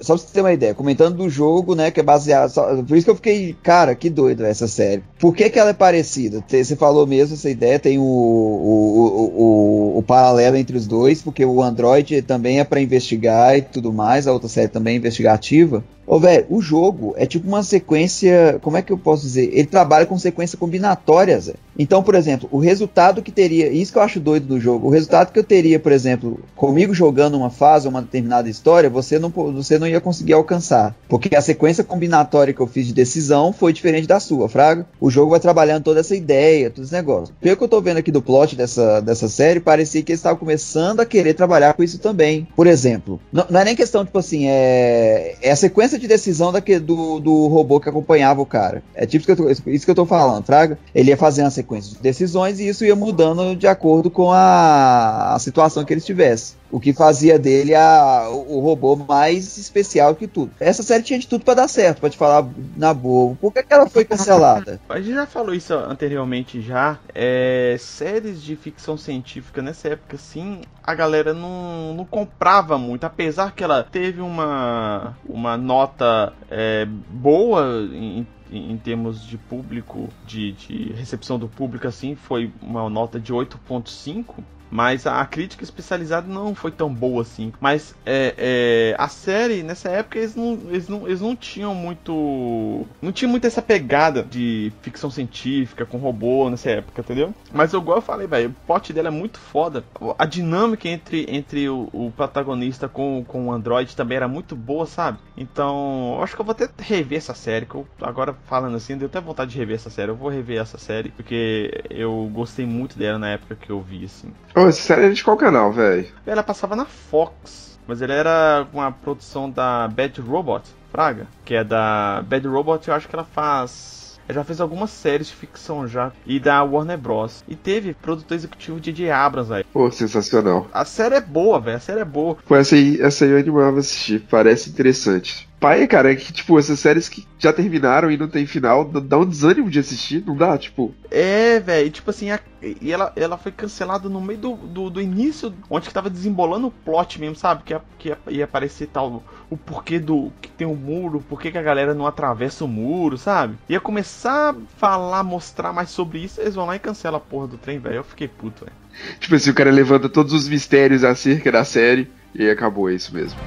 Só 0.00 0.14
pra 0.14 0.26
você 0.26 0.32
ter 0.32 0.40
uma 0.40 0.52
ideia, 0.52 0.74
comentando 0.74 1.16
do 1.16 1.28
jogo, 1.28 1.74
né, 1.74 1.90
que 1.90 2.00
é 2.00 2.02
baseado. 2.02 2.50
Só, 2.50 2.82
por 2.82 2.96
isso 2.96 3.06
que 3.06 3.10
eu 3.10 3.16
fiquei, 3.16 3.56
cara, 3.62 3.94
que 3.94 4.10
doido 4.10 4.44
essa 4.44 4.68
série. 4.68 5.02
Por 5.18 5.34
que, 5.34 5.48
que 5.48 5.58
ela 5.58 5.70
é 5.70 5.74
parecida? 5.74 6.44
Você 6.46 6.76
falou 6.76 7.06
mesmo 7.06 7.34
essa 7.34 7.48
ideia, 7.48 7.78
tem 7.78 7.98
o, 7.98 8.02
o, 8.02 9.32
o, 9.34 9.98
o, 9.98 10.02
paralelo 10.02 10.56
entre 10.56 10.76
os 10.76 10.86
dois, 10.86 11.22
porque 11.22 11.44
o 11.44 11.62
Android 11.62 12.22
também 12.22 12.60
é 12.60 12.64
para 12.64 12.80
investigar 12.80 13.56
e 13.56 13.62
tudo 13.62 13.92
mais, 13.92 14.26
a 14.26 14.32
outra 14.32 14.48
série 14.48 14.68
também 14.68 14.94
é 14.94 14.96
investigativa. 14.98 15.82
Ô, 16.06 16.20
velho, 16.20 16.46
o 16.48 16.60
jogo 16.60 17.14
é 17.16 17.26
tipo 17.26 17.48
uma 17.48 17.62
sequência. 17.62 18.58
Como 18.62 18.76
é 18.76 18.82
que 18.82 18.92
eu 18.92 18.98
posso 18.98 19.22
dizer? 19.22 19.50
Ele 19.52 19.66
trabalha 19.66 20.06
com 20.06 20.18
sequência 20.18 20.56
combinatória, 20.56 21.38
Zé. 21.40 21.54
Então, 21.78 22.02
por 22.02 22.14
exemplo, 22.14 22.48
o 22.52 22.58
resultado 22.58 23.22
que 23.22 23.32
teria. 23.32 23.68
Isso 23.68 23.92
que 23.92 23.98
eu 23.98 24.02
acho 24.02 24.20
doido 24.20 24.46
do 24.46 24.60
jogo. 24.60 24.86
O 24.86 24.90
resultado 24.90 25.32
que 25.32 25.38
eu 25.38 25.44
teria, 25.44 25.78
por 25.78 25.92
exemplo, 25.92 26.40
comigo 26.54 26.94
jogando 26.94 27.36
uma 27.36 27.50
fase 27.50 27.88
uma 27.88 28.00
determinada 28.00 28.48
história, 28.48 28.88
você 28.88 29.18
não, 29.18 29.30
você 29.30 29.78
não 29.78 29.86
ia 29.86 30.00
conseguir 30.00 30.32
alcançar. 30.32 30.94
Porque 31.08 31.34
a 31.34 31.42
sequência 31.42 31.84
combinatória 31.84 32.54
que 32.54 32.60
eu 32.60 32.66
fiz 32.66 32.86
de 32.86 32.94
decisão 32.94 33.52
foi 33.52 33.72
diferente 33.72 34.06
da 34.06 34.20
sua, 34.20 34.48
Fraga. 34.48 34.86
O 35.00 35.10
jogo 35.10 35.30
vai 35.30 35.40
trabalhando 35.40 35.84
toda 35.84 36.00
essa 36.00 36.14
ideia, 36.14 36.70
todo 36.70 36.84
esse 36.84 36.92
negócio. 36.92 37.34
Pelo 37.40 37.56
que 37.56 37.64
eu 37.64 37.68
tô 37.68 37.80
vendo 37.80 37.98
aqui 37.98 38.10
do 38.10 38.22
plot 38.22 38.56
dessa, 38.56 39.00
dessa 39.00 39.28
série, 39.28 39.60
parecia 39.60 40.02
que 40.02 40.12
eles 40.12 40.20
estavam 40.20 40.38
começando 40.38 41.00
a 41.00 41.06
querer 41.06 41.34
trabalhar 41.34 41.74
com 41.74 41.82
isso 41.82 41.98
também. 41.98 42.46
Por 42.56 42.66
exemplo, 42.66 43.20
não, 43.32 43.44
não 43.50 43.60
é 43.60 43.64
nem 43.64 43.76
questão, 43.76 44.04
tipo 44.04 44.18
assim, 44.18 44.46
é, 44.46 45.36
é 45.42 45.50
a 45.50 45.56
sequência 45.56 45.95
de 45.98 46.08
decisão 46.08 46.52
daquele, 46.52 46.80
do, 46.80 47.20
do 47.20 47.46
robô 47.46 47.80
que 47.80 47.88
acompanhava 47.88 48.40
o 48.40 48.46
cara. 48.46 48.82
É 48.94 49.06
tipo 49.06 49.24
isso 49.70 49.84
que, 49.84 49.90
eu 49.90 49.94
tô 49.94 50.06
falando, 50.06 50.44
Fraga. 50.44 50.78
Ele 50.94 51.10
ia 51.10 51.16
fazendo 51.16 51.46
uma 51.46 51.50
sequência 51.50 51.96
de 51.96 52.02
decisões 52.02 52.60
e 52.60 52.68
isso 52.68 52.84
ia 52.84 52.96
mudando 52.96 53.56
de 53.56 53.66
acordo 53.66 54.10
com 54.10 54.30
a, 54.32 55.34
a 55.34 55.38
situação 55.38 55.84
que 55.84 55.92
ele 55.92 56.00
estivesse. 56.00 56.54
O 56.70 56.80
que 56.80 56.92
fazia 56.92 57.38
dele 57.38 57.74
a, 57.74 58.28
o, 58.28 58.60
robô 58.60 58.96
mais 58.96 59.56
especial 59.56 60.14
que 60.14 60.26
tudo. 60.26 60.50
Essa 60.58 60.82
série 60.82 61.02
tinha 61.02 61.18
de 61.18 61.26
tudo 61.26 61.44
para 61.44 61.54
dar 61.54 61.68
certo, 61.68 62.00
para 62.00 62.10
te 62.10 62.16
falar 62.16 62.46
na 62.76 62.92
boa. 62.92 63.36
Por 63.36 63.52
que, 63.52 63.62
que, 63.62 63.72
ela 63.72 63.88
foi 63.88 64.04
cancelada? 64.04 64.80
A 64.88 65.00
gente 65.00 65.14
já 65.14 65.26
falou 65.26 65.54
isso 65.54 65.74
anteriormente 65.74 66.60
já. 66.60 66.98
É, 67.14 67.76
séries 67.78 68.42
de 68.42 68.56
ficção 68.56 68.96
científica 68.96 69.62
nessa 69.62 69.88
época, 69.88 70.16
sim, 70.16 70.62
a 70.82 70.94
galera 70.94 71.32
não, 71.32 71.94
não 71.94 72.04
comprava 72.04 72.78
muito. 72.78 73.04
Apesar 73.04 73.52
que 73.52 73.62
ela 73.62 73.82
teve 73.84 74.20
uma, 74.20 75.16
uma 75.28 75.56
nota 75.56 76.32
é, 76.50 76.86
boa 76.86 77.88
em, 77.92 78.26
em 78.50 78.76
termos 78.76 79.24
de 79.26 79.36
público, 79.36 80.08
de, 80.26 80.52
de, 80.52 80.92
recepção 80.92 81.38
do 81.38 81.48
público, 81.48 81.86
assim, 81.86 82.14
foi 82.14 82.52
uma 82.62 82.88
nota 82.88 83.18
de 83.18 83.32
8.5. 83.32 84.36
Mas 84.70 85.06
a 85.06 85.24
crítica 85.24 85.64
especializada 85.64 86.26
não 86.26 86.54
foi 86.54 86.70
tão 86.70 86.92
boa 86.92 87.22
assim. 87.22 87.52
Mas 87.60 87.94
é, 88.04 88.34
é, 88.36 88.96
a 88.98 89.08
série, 89.08 89.62
nessa 89.62 89.88
época, 89.88 90.18
eles 90.18 90.34
não, 90.34 90.60
eles, 90.68 90.88
não, 90.88 91.06
eles 91.06 91.20
não 91.20 91.36
tinham 91.36 91.74
muito. 91.74 92.86
Não 93.00 93.12
tinha 93.12 93.28
muito 93.28 93.46
essa 93.46 93.62
pegada 93.62 94.22
de 94.22 94.72
ficção 94.82 95.10
científica 95.10 95.86
com 95.86 95.98
robô 95.98 96.50
nessa 96.50 96.70
época, 96.70 97.00
entendeu? 97.00 97.34
Mas 97.52 97.72
igual 97.72 97.98
eu 97.98 98.02
falei, 98.02 98.26
velho, 98.26 98.50
o 98.50 98.66
plot 98.66 98.92
dela 98.92 99.08
é 99.08 99.10
muito 99.10 99.38
foda. 99.38 99.84
A 100.18 100.26
dinâmica 100.26 100.88
entre, 100.88 101.26
entre 101.28 101.68
o, 101.68 101.88
o, 101.92 102.12
protagonista 102.16 102.88
com, 102.88 103.24
com 103.26 103.48
o 103.48 103.52
Android 103.52 103.94
também 103.94 104.16
era 104.16 104.28
muito 104.28 104.56
boa, 104.56 104.86
sabe? 104.86 105.18
Então, 105.36 106.18
acho 106.22 106.34
que 106.34 106.40
eu 106.40 106.44
vou 106.44 106.52
até 106.52 106.68
rever 106.78 107.18
essa 107.18 107.34
série. 107.34 107.66
Que 107.66 107.74
eu, 107.74 107.86
agora 108.00 108.34
falando 108.46 108.76
assim, 108.76 108.96
deu 108.96 109.06
até 109.06 109.20
vontade 109.20 109.52
de 109.52 109.58
rever 109.58 109.76
essa 109.76 109.90
série. 109.90 110.10
Eu 110.10 110.16
vou 110.16 110.28
rever 110.28 110.60
essa 110.60 110.78
série 110.78 111.10
porque 111.10 111.84
eu 111.90 112.30
gostei 112.32 112.66
muito 112.66 112.98
dela 112.98 113.18
na 113.18 113.30
época 113.30 113.56
que 113.56 113.70
eu 113.70 113.80
vi, 113.80 114.04
assim. 114.04 114.32
Oh, 114.58 114.68
essa 114.68 114.80
série 114.80 115.04
é 115.04 115.10
de 115.10 115.22
qual 115.22 115.36
canal, 115.36 115.70
velho? 115.70 116.08
Ela 116.26 116.42
passava 116.42 116.74
na 116.74 116.86
Fox, 116.86 117.78
mas 117.86 118.00
ele 118.00 118.14
era 118.14 118.66
uma 118.72 118.90
produção 118.90 119.50
da 119.50 119.86
Bad 119.86 120.18
Robot, 120.22 120.62
Fraga, 120.90 121.26
que 121.44 121.54
é 121.54 121.62
da 121.62 122.24
Bad 122.26 122.48
Robot, 122.48 122.88
eu 122.88 122.94
acho 122.94 123.06
que 123.06 123.14
ela 123.14 123.24
faz 123.24 123.96
ela 124.28 124.40
já 124.40 124.44
fez 124.44 124.60
algumas 124.60 124.90
séries 124.90 125.28
de 125.28 125.34
ficção 125.34 125.86
já. 125.86 126.10
E 126.26 126.40
da 126.40 126.62
Warner 126.64 126.98
Bros. 126.98 127.44
E 127.46 127.54
teve 127.54 127.94
produtor 127.94 128.36
executivo 128.36 128.80
de 128.80 129.08
Abrams 129.08 129.52
aí. 129.52 129.64
Pô, 129.72 129.88
sensacional. 129.90 130.66
A 130.72 130.84
série 130.84 131.14
é 131.14 131.20
boa, 131.20 131.60
velho. 131.60 131.76
A 131.76 131.80
série 131.80 132.00
é 132.00 132.04
boa. 132.04 132.36
Pô, 132.44 132.56
essa 132.56 132.74
aí, 132.74 133.00
essa 133.00 133.24
aí 133.24 133.30
eu 133.30 133.38
animava 133.38 133.78
assistir. 133.78 134.26
Parece 134.28 134.70
interessante 134.70 135.45
pai, 135.60 135.86
cara, 135.86 136.12
é 136.12 136.16
que, 136.16 136.32
tipo, 136.32 136.58
essas 136.58 136.78
séries 136.78 137.08
que 137.08 137.26
já 137.38 137.52
terminaram 137.52 138.10
e 138.10 138.16
não 138.16 138.28
tem 138.28 138.46
final, 138.46 138.84
dá 138.84 139.18
um 139.18 139.24
desânimo 139.24 139.70
de 139.70 139.78
assistir, 139.78 140.22
não 140.26 140.36
dá? 140.36 140.56
Tipo. 140.56 140.94
É, 141.10 141.60
velho, 141.60 141.90
tipo 141.90 142.10
assim, 142.10 142.30
a, 142.30 142.40
e 142.62 142.92
ela, 142.92 143.12
ela 143.16 143.38
foi 143.38 143.52
cancelada 143.52 144.08
no 144.08 144.20
meio 144.20 144.38
do, 144.38 144.54
do, 144.54 144.90
do, 144.90 145.00
início, 145.00 145.52
onde 145.70 145.88
que 145.88 145.94
tava 145.94 146.10
desembolando 146.10 146.66
o 146.66 146.70
plot 146.70 147.20
mesmo, 147.20 147.36
sabe? 147.36 147.62
Que 147.64 147.72
ia, 147.72 147.82
que 147.98 148.08
ia, 148.08 148.18
ia 148.28 148.44
aparecer 148.44 148.88
tal, 148.88 149.22
o 149.50 149.56
porquê 149.56 149.98
do 149.98 150.32
que 150.40 150.48
tem 150.48 150.66
um 150.66 150.74
muro, 150.74 151.24
por 151.28 151.40
que 151.40 151.56
a 151.56 151.62
galera 151.62 151.94
não 151.94 152.06
atravessa 152.06 152.64
o 152.64 152.68
muro, 152.68 153.16
sabe? 153.16 153.56
Ia 153.68 153.80
começar 153.80 154.50
a 154.50 154.56
falar, 154.76 155.22
mostrar 155.22 155.72
mais 155.72 155.90
sobre 155.90 156.18
isso, 156.18 156.40
eles 156.40 156.54
vão 156.54 156.66
lá 156.66 156.76
e 156.76 156.80
cancelam 156.80 157.18
a 157.18 157.20
porra 157.20 157.46
do 157.46 157.58
trem, 157.58 157.78
velho. 157.78 157.96
Eu 157.96 158.04
fiquei 158.04 158.28
puto, 158.28 158.64
velho. 158.64 158.76
Tipo 159.20 159.34
assim, 159.34 159.50
o 159.50 159.54
cara 159.54 159.70
levanta 159.70 160.08
todos 160.08 160.32
os 160.32 160.48
mistérios 160.48 161.04
acerca 161.04 161.52
da 161.52 161.64
série 161.64 162.10
e 162.34 162.48
acabou, 162.48 162.88
é 162.90 162.94
isso 162.94 163.14
mesmo. 163.14 163.38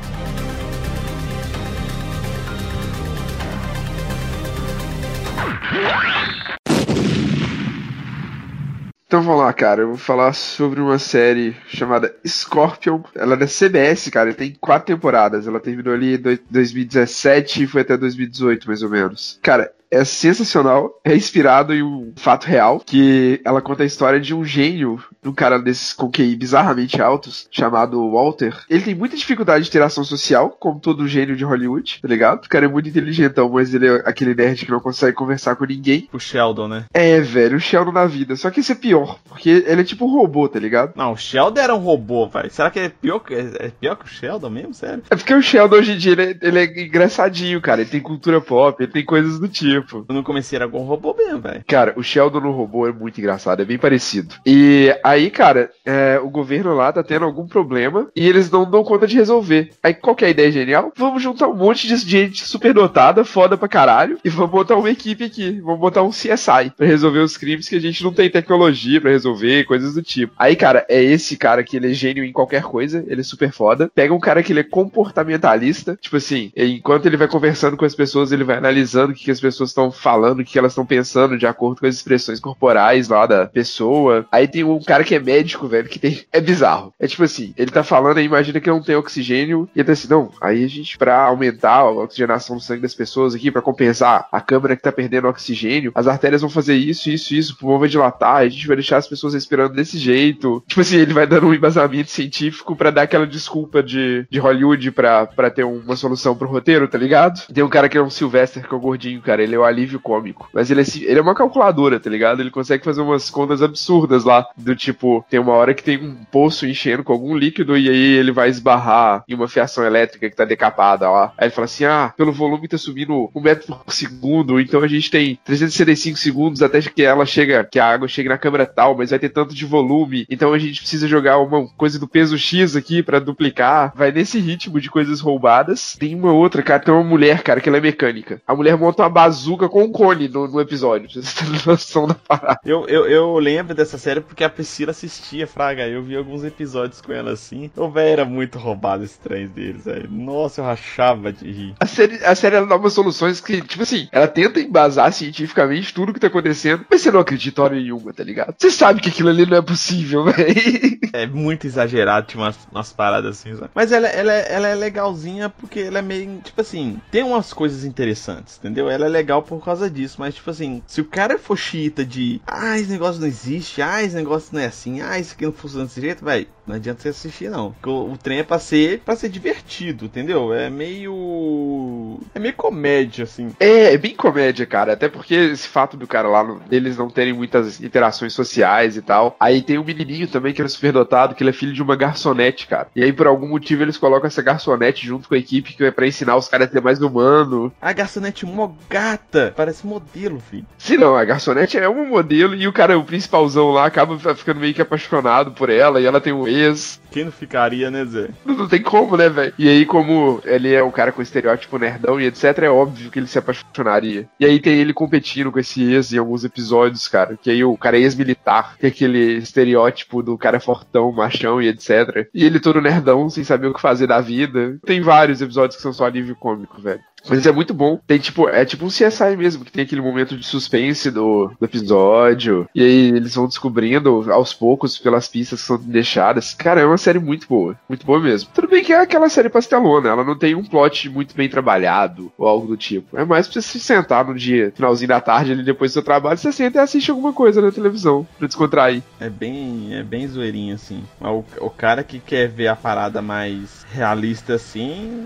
Então 9.09 9.23
vamos 9.23 9.41
lá, 9.41 9.51
cara. 9.51 9.81
Eu 9.81 9.87
vou 9.87 9.97
falar 9.97 10.33
sobre 10.33 10.79
uma 10.79 10.99
série 10.99 11.55
chamada 11.67 12.15
Scorpion. 12.25 13.01
Ela 13.15 13.33
é 13.33 13.37
da 13.37 13.47
CBS, 13.47 14.07
cara. 14.11 14.33
Tem 14.35 14.55
quatro 14.61 14.93
temporadas. 14.93 15.47
Ela 15.47 15.59
terminou 15.59 15.95
ali 15.95 16.15
em 16.15 16.39
2017 16.49 17.63
e 17.63 17.67
foi 17.67 17.81
até 17.81 17.97
2018, 17.97 18.67
mais 18.67 18.83
ou 18.83 18.89
menos. 18.89 19.39
Cara, 19.41 19.73
é 19.91 20.05
sensacional, 20.05 20.99
é 21.03 21.15
inspirado 21.15 21.73
em 21.73 21.81
um 21.81 22.13
fato 22.15 22.45
real, 22.45 22.79
que 22.79 23.41
ela 23.43 23.61
conta 23.61 23.81
a 23.81 23.87
história 23.87 24.19
de 24.19 24.35
um 24.35 24.45
gênio 24.45 25.03
um 25.25 25.31
cara 25.33 25.59
desses 25.59 25.93
com 25.93 26.09
QI 26.09 26.35
bizarramente 26.35 27.01
altos, 27.01 27.47
chamado 27.51 28.09
Walter. 28.11 28.55
Ele 28.69 28.83
tem 28.83 28.95
muita 28.95 29.15
dificuldade 29.17 29.63
de 29.63 29.69
interação 29.69 30.03
social, 30.03 30.49
como 30.59 30.79
todo 30.79 31.07
gênio 31.07 31.35
de 31.35 31.43
Hollywood, 31.43 31.99
tá 32.01 32.07
ligado? 32.07 32.45
O 32.45 32.49
cara 32.49 32.65
é 32.65 32.69
muito 32.69 32.89
inteligentão, 32.89 33.49
mas 33.49 33.73
ele 33.73 33.87
é 33.87 33.95
aquele 34.05 34.33
nerd 34.33 34.65
que 34.65 34.71
não 34.71 34.79
consegue 34.79 35.15
conversar 35.15 35.55
com 35.55 35.65
ninguém. 35.65 36.07
O 36.13 36.19
Sheldon, 36.19 36.67
né? 36.67 36.85
É, 36.93 37.19
velho, 37.19 37.57
o 37.57 37.59
Sheldon 37.59 37.91
na 37.91 38.05
vida. 38.05 38.35
Só 38.35 38.49
que 38.49 38.59
esse 38.61 38.71
é 38.71 38.75
pior, 38.75 39.19
porque 39.27 39.49
ele 39.67 39.81
é 39.81 39.83
tipo 39.83 40.05
um 40.05 40.11
robô, 40.11 40.47
tá 40.47 40.59
ligado? 40.59 40.93
Não, 40.95 41.13
o 41.13 41.17
Sheldon 41.17 41.59
era 41.61 41.75
um 41.75 41.79
robô, 41.79 42.27
velho. 42.27 42.49
Será 42.51 42.69
que 42.71 42.79
é 42.79 42.89
pior, 42.89 43.19
que- 43.19 43.33
é 43.33 43.71
pior 43.79 43.95
que 43.95 44.05
o 44.05 44.07
Sheldon 44.07 44.49
mesmo? 44.49 44.73
Sério? 44.73 45.03
É 45.09 45.15
porque 45.15 45.33
o 45.33 45.41
Sheldon 45.41 45.75
hoje 45.77 45.91
em 45.93 45.97
dia 45.97 46.11
ele 46.13 46.21
é, 46.23 46.37
ele 46.41 46.59
é 46.59 46.83
engraçadinho, 46.85 47.61
cara. 47.61 47.81
Ele 47.81 47.89
tem 47.89 47.99
cultura 48.01 48.39
pop, 48.41 48.81
ele 48.83 48.91
tem 48.91 49.03
coisas 49.05 49.39
do 49.39 49.47
tipo. 49.47 50.05
Eu 50.07 50.15
não 50.15 50.23
comecei 50.23 50.57
era 50.57 50.67
com 50.67 50.79
um 50.81 50.85
robô 50.85 51.13
mesmo, 51.17 51.39
velho. 51.41 51.63
Cara, 51.67 51.93
o 51.95 52.03
Sheldon 52.03 52.39
no 52.41 52.51
robô 52.51 52.87
é 52.87 52.91
muito 52.91 53.19
engraçado, 53.19 53.61
é 53.61 53.65
bem 53.65 53.77
parecido. 53.77 54.35
E 54.45 54.95
aí, 55.09 55.29
cara, 55.29 55.69
é, 55.85 56.19
o 56.21 56.29
governo 56.29 56.73
lá 56.75 56.91
tá 56.91 57.03
tendo 57.03 57.25
algum 57.25 57.47
problema 57.47 58.09
e 58.15 58.27
eles 58.27 58.49
não 58.49 58.69
dão 58.69 58.83
conta 58.83 59.07
de 59.07 59.15
resolver. 59.15 59.71
Aí 59.83 59.93
qual 59.93 60.15
que 60.15 60.23
é 60.23 60.27
a 60.27 60.31
ideia 60.31 60.51
genial? 60.51 60.91
Vamos 60.95 61.21
juntar 61.21 61.47
um 61.47 61.55
monte 61.55 61.87
de 61.87 61.95
gente 61.97 62.45
superdotada, 62.45 63.25
foda 63.25 63.57
pra 63.57 63.67
caralho, 63.67 64.19
e 64.23 64.29
vamos 64.29 64.51
botar 64.51 64.75
uma 64.75 64.89
equipe 64.89 65.23
aqui. 65.23 65.59
Vamos 65.61 65.79
botar 65.79 66.03
um 66.03 66.09
CSI 66.09 66.71
pra 66.75 66.85
resolver 66.85 67.19
os 67.19 67.37
crimes 67.37 67.67
que 67.67 67.75
a 67.75 67.81
gente 67.81 68.03
não 68.03 68.13
tem 68.13 68.29
tecnologia 68.29 69.01
pra 69.01 69.11
resolver, 69.11 69.65
coisas 69.65 69.93
do 69.93 70.01
tipo. 70.01 70.33
Aí, 70.37 70.55
cara, 70.55 70.85
é 70.89 71.01
esse 71.01 71.37
cara 71.37 71.63
que 71.63 71.77
ele 71.77 71.91
é 71.91 71.93
gênio 71.93 72.23
em 72.23 72.31
qualquer 72.31 72.63
coisa, 72.63 73.03
ele 73.07 73.21
é 73.21 73.23
super 73.23 73.51
foda. 73.51 73.89
Pega 73.93 74.13
um 74.13 74.19
cara 74.19 74.43
que 74.43 74.53
ele 74.53 74.61
é 74.61 74.63
comportamentalista, 74.63 75.97
tipo 75.99 76.17
assim, 76.17 76.51
enquanto 76.55 77.05
ele 77.05 77.17
vai 77.17 77.27
conversando 77.27 77.77
com 77.77 77.85
as 77.85 77.95
pessoas, 77.95 78.31
ele 78.31 78.43
vai 78.43 78.57
analisando 78.57 79.11
o 79.11 79.15
que, 79.15 79.25
que 79.25 79.31
as 79.31 79.39
pessoas 79.39 79.69
estão 79.69 79.91
falando, 79.91 80.41
o 80.41 80.45
que 80.45 80.57
elas 80.57 80.71
estão 80.71 80.85
pensando 80.85 81.37
de 81.37 81.47
acordo 81.47 81.79
com 81.79 81.87
as 81.87 81.95
expressões 81.95 82.39
corporais 82.39 83.07
lá 83.07 83.25
da 83.25 83.45
pessoa. 83.47 84.25
Aí 84.31 84.47
tem 84.47 84.63
um 84.63 84.79
cara 84.81 84.98
que 85.03 85.15
é 85.15 85.19
médico, 85.19 85.67
velho, 85.67 85.89
que 85.89 85.99
tem. 85.99 86.21
É 86.31 86.41
bizarro. 86.41 86.93
É 86.99 87.07
tipo 87.07 87.23
assim, 87.23 87.53
ele 87.57 87.71
tá 87.71 87.83
falando 87.83 88.17
aí, 88.17 88.25
imagina 88.25 88.59
que 88.59 88.69
não 88.69 88.81
tem 88.81 88.95
oxigênio, 88.95 89.69
e 89.75 89.79
ele 89.79 89.85
tá 89.85 89.93
assim, 89.93 90.07
não, 90.09 90.31
aí 90.41 90.63
a 90.63 90.67
gente, 90.67 90.97
pra 90.97 91.23
aumentar 91.25 91.77
a 91.77 91.91
oxigenação 91.91 92.57
do 92.57 92.61
sangue 92.61 92.81
das 92.81 92.95
pessoas 92.95 93.35
aqui, 93.35 93.51
pra 93.51 93.61
compensar 93.61 94.27
a 94.31 94.41
câmara 94.41 94.75
que 94.75 94.81
tá 94.81 94.91
perdendo 94.91 95.27
oxigênio, 95.27 95.91
as 95.95 96.07
artérias 96.07 96.41
vão 96.41 96.49
fazer 96.49 96.75
isso, 96.75 97.09
isso, 97.09 97.33
isso, 97.33 97.53
o 97.53 97.57
pulmão 97.57 97.79
vai 97.79 97.89
dilatar, 97.89 98.37
a 98.37 98.49
gente 98.49 98.67
vai 98.67 98.75
deixar 98.75 98.97
as 98.97 99.07
pessoas 99.07 99.33
respirando 99.33 99.73
desse 99.73 99.97
jeito. 99.97 100.63
Tipo 100.67 100.81
assim, 100.81 100.97
ele 100.97 101.13
vai 101.13 101.27
dando 101.27 101.47
um 101.47 101.53
embasamento 101.53 102.09
científico 102.09 102.75
pra 102.75 102.91
dar 102.91 103.03
aquela 103.03 103.27
desculpa 103.27 103.81
de, 103.83 104.25
de 104.29 104.39
Hollywood 104.39 104.91
pra 104.91 105.49
ter 105.53 105.63
uma 105.63 105.95
solução 105.95 106.35
pro 106.35 106.49
roteiro, 106.49 106.87
tá 106.87 106.97
ligado? 106.97 107.45
Tem 107.53 107.63
um 107.63 107.69
cara 107.69 107.89
que 107.89 107.97
é 107.97 108.01
um 108.01 108.09
Sylvester, 108.09 108.67
que 108.67 108.73
é 108.73 108.77
o 108.77 108.81
gordinho, 108.81 109.21
cara, 109.21 109.43
ele 109.43 109.55
é 109.55 109.59
o 109.59 109.63
alívio 109.63 109.99
cômico. 109.99 110.49
Mas 110.53 110.69
ele 110.71 110.81
é, 110.81 110.85
ele 111.03 111.19
é 111.19 111.21
uma 111.21 111.35
calculadora, 111.35 111.99
tá 111.99 112.09
ligado? 112.09 112.41
Ele 112.41 112.51
consegue 112.51 112.83
fazer 112.83 113.01
umas 113.01 113.29
contas 113.29 113.61
absurdas 113.61 114.23
lá, 114.23 114.47
do 114.57 114.75
tipo, 114.75 114.88
tem 115.29 115.39
uma 115.39 115.53
hora 115.53 115.73
que 115.73 115.83
tem 115.83 115.97
um 115.97 116.15
poço 116.31 116.65
enchendo 116.65 117.03
com 117.03 117.13
algum 117.13 117.35
líquido 117.35 117.77
e 117.77 117.89
aí 117.89 118.13
ele 118.17 118.31
vai 118.31 118.49
esbarrar 118.49 119.23
em 119.27 119.35
uma 119.35 119.47
fiação 119.47 119.83
elétrica 119.83 120.29
que 120.29 120.35
tá 120.35 120.45
decapada 120.45 121.09
lá. 121.09 121.33
Aí 121.37 121.47
ele 121.47 121.53
fala 121.53 121.65
assim: 121.65 121.85
ah, 121.85 122.13
pelo 122.15 122.31
volume 122.31 122.67
tá 122.67 122.77
subindo 122.77 123.29
um 123.33 123.41
metro 123.41 123.75
por 123.75 123.93
segundo, 123.93 124.59
então 124.59 124.81
a 124.81 124.87
gente 124.87 125.09
tem 125.09 125.39
365 125.43 126.17
segundos 126.17 126.61
até 126.61 126.81
que 126.81 127.03
ela 127.03 127.25
chega, 127.25 127.63
que 127.63 127.79
a 127.79 127.87
água 127.87 128.07
chegue 128.07 128.29
na 128.29 128.37
câmera 128.37 128.65
tal, 128.65 128.97
mas 128.97 129.09
vai 129.09 129.19
ter 129.19 129.29
tanto 129.29 129.53
de 129.53 129.65
volume, 129.65 130.25
então 130.29 130.53
a 130.53 130.59
gente 130.59 130.79
precisa 130.81 131.07
jogar 131.07 131.37
uma 131.39 131.67
coisa 131.69 131.99
do 131.99 132.07
peso 132.07 132.37
X 132.37 132.75
aqui 132.75 133.03
pra 133.03 133.19
duplicar. 133.19 133.93
Vai 133.95 134.11
nesse 134.11 134.39
ritmo 134.39 134.79
de 134.79 134.89
coisas 134.89 135.19
roubadas. 135.19 135.95
Tem 135.99 136.15
uma 136.15 136.31
outra, 136.31 136.61
cara, 136.61 136.79
tem 136.79 136.93
uma 136.93 137.03
mulher, 137.03 137.43
cara, 137.43 137.61
que 137.61 137.69
ela 137.69 137.77
é 137.77 137.81
mecânica. 137.81 138.41
A 138.47 138.55
mulher 138.55 138.77
monta 138.77 139.03
uma 139.03 139.09
bazuca 139.09 139.67
com 139.67 139.83
um 139.83 139.91
cone 139.91 140.27
no, 140.27 140.47
no 140.47 140.59
episódio. 140.59 141.09
Vocês 141.09 141.29
noção 141.65 142.07
da 142.07 142.13
parada. 142.13 142.59
Eu, 142.63 142.87
eu, 142.87 143.05
eu 143.07 143.37
lembro 143.37 143.75
dessa 143.75 143.97
série 143.97 144.21
porque 144.21 144.43
a 144.43 144.49
Priscila 144.79 144.91
assistia, 144.91 145.45
Fraga. 145.47 145.87
Eu 145.87 146.01
vi 146.03 146.15
alguns 146.15 146.43
episódios 146.43 147.01
com 147.01 147.11
ela 147.11 147.31
assim. 147.31 147.69
O 147.75 147.89
velho 147.89 148.09
era 148.13 148.25
muito 148.25 148.57
roubado 148.57 149.03
esse 149.03 149.19
trem 149.19 149.47
deles, 149.47 149.83
velho. 149.83 150.09
Nossa, 150.09 150.61
eu 150.61 150.65
rachava 150.65 151.33
de 151.33 151.51
rir. 151.51 151.75
A 151.79 151.85
série, 151.85 152.23
a 152.23 152.33
série 152.33 152.55
ela 152.55 152.65
dá 152.65 152.77
umas 152.77 152.93
soluções 152.93 153.41
que, 153.41 153.61
tipo 153.61 153.83
assim, 153.83 154.07
ela 154.11 154.27
tenta 154.27 154.59
embasar 154.61 155.11
cientificamente 155.11 155.93
tudo 155.93 156.13
que 156.13 156.19
tá 156.19 156.27
acontecendo, 156.27 156.85
mas 156.89 157.01
você 157.01 157.11
não 157.11 157.19
acredita 157.19 157.61
hora 157.61 157.75
nenhuma, 157.75 158.13
tá 158.13 158.23
ligado? 158.23 158.55
Você 158.57 158.71
sabe 158.71 159.01
que 159.01 159.09
aquilo 159.09 159.29
ali 159.29 159.45
não 159.45 159.57
é 159.57 159.61
possível, 159.61 160.23
velho. 160.31 160.99
É 161.11 161.27
muito 161.27 161.67
exagerado, 161.67 162.27
tinha 162.27 162.41
umas, 162.43 162.57
umas 162.71 162.93
paradas 162.93 163.37
assim, 163.39 163.53
sabe? 163.55 163.71
Mas 163.75 163.91
ela, 163.91 164.07
ela, 164.07 164.31
é- 164.31 164.53
ela 164.53 164.67
é 164.69 164.75
legalzinha 164.75 165.49
porque 165.49 165.79
ela 165.81 165.99
é 165.99 166.01
meio. 166.01 166.39
Tipo 166.41 166.61
assim, 166.61 167.01
tem 167.11 167.23
umas 167.23 167.51
coisas 167.51 167.83
interessantes, 167.83 168.57
entendeu? 168.57 168.89
Ela 168.89 169.05
é 169.07 169.09
legal 169.09 169.41
por 169.43 169.63
causa 169.63 169.89
disso, 169.89 170.15
mas 170.19 170.35
tipo 170.35 170.49
assim, 170.49 170.81
se 170.87 171.01
o 171.01 171.05
cara 171.05 171.37
for 171.37 171.57
xiita 171.57 172.05
de. 172.05 172.39
Ah, 172.47 172.77
esse 172.79 172.89
negócio 172.91 173.19
não 173.19 173.27
existe, 173.27 173.81
ah, 173.81 174.01
esse 174.03 174.15
negócio 174.15 174.49
não 174.53 174.61
é 174.61 174.68
assim, 174.69 175.01
ah, 175.01 175.19
isso 175.19 175.33
aqui 175.33 175.45
não 175.45 175.51
funciona 175.51 175.85
desse 175.85 176.01
jeito, 176.01 176.23
velho. 176.23 176.47
Não 176.65 176.75
adianta 176.75 177.01
você 177.01 177.09
assistir, 177.09 177.49
não. 177.49 177.71
Porque 177.71 177.89
o, 177.89 178.11
o 178.11 178.17
trem 178.17 178.39
é 178.39 178.43
pra 178.43 178.59
ser, 178.59 178.99
pra 178.99 179.15
ser 179.15 179.29
divertido, 179.29 180.05
entendeu? 180.05 180.53
É 180.53 180.69
meio. 180.69 182.19
É 182.33 182.39
meio 182.39 182.53
comédia, 182.53 183.23
assim. 183.23 183.49
É, 183.59 183.93
é 183.93 183.97
bem 183.97 184.15
comédia, 184.15 184.65
cara. 184.67 184.93
Até 184.93 185.09
porque 185.09 185.33
esse 185.33 185.67
fato 185.67 185.97
do 185.97 186.05
cara 186.05 186.27
lá, 186.27 186.43
deles 186.69 186.95
não 186.95 187.09
terem 187.09 187.33
muitas 187.33 187.81
interações 187.81 188.33
sociais 188.33 188.95
e 188.95 189.01
tal. 189.01 189.35
Aí 189.39 189.63
tem 189.63 189.79
um 189.79 189.83
menininho 189.83 190.27
também 190.27 190.53
que 190.53 190.61
era 190.61 190.69
superdotado, 190.69 191.33
que 191.33 191.41
ele 191.41 191.49
é 191.49 191.53
filho 191.53 191.73
de 191.73 191.81
uma 191.81 191.95
garçonete, 191.95 192.67
cara. 192.67 192.87
E 192.95 193.03
aí, 193.03 193.11
por 193.11 193.25
algum 193.25 193.47
motivo, 193.47 193.81
eles 193.81 193.97
colocam 193.97 194.27
essa 194.27 194.41
garçonete 194.41 195.07
junto 195.07 195.27
com 195.27 195.33
a 195.33 195.39
equipe 195.39 195.73
que 195.73 195.83
é 195.83 195.91
pra 195.91 196.07
ensinar 196.07 196.35
os 196.35 196.47
caras 196.47 196.67
a 196.67 196.71
ser 196.71 196.81
mais 196.81 197.01
humano. 197.01 197.73
A 197.81 197.91
garçonete 197.93 198.45
mó 198.45 198.69
gata, 198.87 199.53
parece 199.55 199.87
modelo, 199.87 200.39
filho. 200.39 200.65
Se 200.77 200.97
não, 200.97 201.15
a 201.15 201.25
garçonete 201.25 201.77
é 201.79 201.89
um 201.89 202.05
modelo 202.05 202.53
e 202.53 202.67
o 202.67 202.73
cara, 202.73 202.97
o 202.97 203.03
principalzão 203.03 203.71
lá, 203.71 203.85
acaba 203.85 204.17
ficando 204.35 204.58
meio 204.59 204.73
que 204.73 204.81
apaixonado 204.81 205.51
por 205.51 205.69
ela 205.69 205.99
e 205.99 206.05
ela 206.05 206.21
tem 206.21 206.33
um 206.33 206.47
ex. 206.47 207.01
Quem 207.11 207.25
não 207.25 207.31
ficaria, 207.31 207.89
né, 207.89 208.05
Zé? 208.05 208.29
Não, 208.45 208.55
não 208.55 208.67
tem 208.67 208.81
como, 208.81 209.17
né, 209.17 209.29
velho? 209.29 209.53
E 209.57 209.67
aí, 209.67 209.85
como 209.85 210.41
ele 210.45 210.73
é 210.73 210.83
um 210.83 210.91
cara 210.91 211.11
com 211.11 211.21
estereótipo 211.21 211.77
nerdão 211.77 212.19
e 212.19 212.25
etc, 212.25 212.59
é 212.59 212.69
óbvio 212.69 213.09
que 213.09 213.19
ele 213.19 213.27
se 213.27 213.39
apaixonaria. 213.39 214.27
E 214.39 214.45
aí 214.45 214.59
tem 214.59 214.77
ele 214.77 214.93
competindo 214.93 215.51
com 215.51 215.59
esse 215.59 215.81
ex 215.91 216.13
em 216.13 216.17
alguns 216.17 216.43
episódios, 216.43 217.07
cara. 217.07 217.37
Que 217.41 217.49
aí 217.49 217.63
o 217.63 217.77
cara 217.77 217.97
é 217.97 218.01
ex-militar, 218.01 218.75
que 218.77 218.85
é 218.85 218.89
aquele 218.89 219.37
estereótipo 219.37 220.21
do 220.21 220.37
cara 220.37 220.59
fortão, 220.59 221.11
machão 221.11 221.61
e 221.61 221.67
etc. 221.67 222.27
E 222.33 222.45
ele 222.45 222.59
todo 222.59 222.81
nerdão, 222.81 223.29
sem 223.29 223.43
saber 223.43 223.67
o 223.67 223.73
que 223.73 223.81
fazer 223.81 224.07
da 224.07 224.21
vida. 224.21 224.77
Tem 224.85 225.01
vários 225.01 225.41
episódios 225.41 225.77
que 225.77 225.81
são 225.81 225.93
só 225.93 226.05
alívio 226.05 226.35
cômico, 226.35 226.81
velho. 226.81 227.01
Mas 227.27 227.45
é 227.45 227.51
muito 227.51 227.73
bom. 227.73 227.99
Tem 228.05 228.17
tipo, 228.19 228.47
é 228.47 228.65
tipo 228.65 228.85
um 228.85 228.89
CSI 228.89 229.35
mesmo, 229.37 229.65
que 229.65 229.71
tem 229.71 229.83
aquele 229.83 230.01
momento 230.01 230.37
de 230.37 230.45
suspense 230.45 231.11
do, 231.11 231.51
do 231.59 231.65
episódio. 231.65 232.67
E 232.73 232.81
aí 232.81 233.07
eles 233.09 233.35
vão 233.35 233.47
descobrindo 233.47 234.31
aos 234.31 234.53
poucos 234.53 234.97
pelas 234.97 235.27
pistas 235.27 235.61
que 235.61 235.67
são 235.67 235.77
deixadas. 235.77 236.53
Cara, 236.53 236.81
é 236.81 236.85
uma 236.85 236.97
série 236.97 237.19
muito 237.19 237.47
boa. 237.47 237.77
Muito 237.87 238.05
boa 238.05 238.19
mesmo. 238.19 238.49
Tudo 238.53 238.67
bem 238.67 238.83
que 238.83 238.93
é 238.93 239.01
aquela 239.01 239.29
série 239.29 239.49
pastelona, 239.49 240.09
ela 240.09 240.23
não 240.23 240.37
tem 240.37 240.55
um 240.55 240.63
plot 240.63 241.09
muito 241.09 241.35
bem 241.35 241.49
trabalhado 241.49 242.31
ou 242.37 242.47
algo 242.47 242.67
do 242.67 242.77
tipo. 242.77 243.17
É 243.17 243.25
mais 243.25 243.47
pra 243.47 243.53
você 243.53 243.61
se 243.61 243.79
sentar 243.79 244.25
no 244.25 244.35
dia, 244.35 244.71
finalzinho 244.75 245.09
da 245.09 245.21
tarde 245.21 245.51
ali 245.51 245.63
depois 245.63 245.91
do 245.91 245.93
seu 245.93 246.03
trabalho, 246.03 246.37
você 246.37 246.51
senta 246.51 246.79
e 246.79 246.81
assiste 246.81 247.09
alguma 247.11 247.33
coisa 247.33 247.61
na 247.61 247.71
televisão 247.71 248.27
pra 248.37 248.47
descontrair. 248.47 249.03
É 249.19 249.29
bem, 249.29 249.89
é 249.93 250.03
bem 250.03 250.27
zoeirinho, 250.27 250.75
assim. 250.75 251.03
O, 251.21 251.43
o 251.59 251.69
cara 251.69 252.03
que 252.03 252.19
quer 252.19 252.47
ver 252.47 252.67
a 252.67 252.75
parada 252.75 253.21
mais 253.21 253.85
realista 253.91 254.53
assim, 254.53 255.25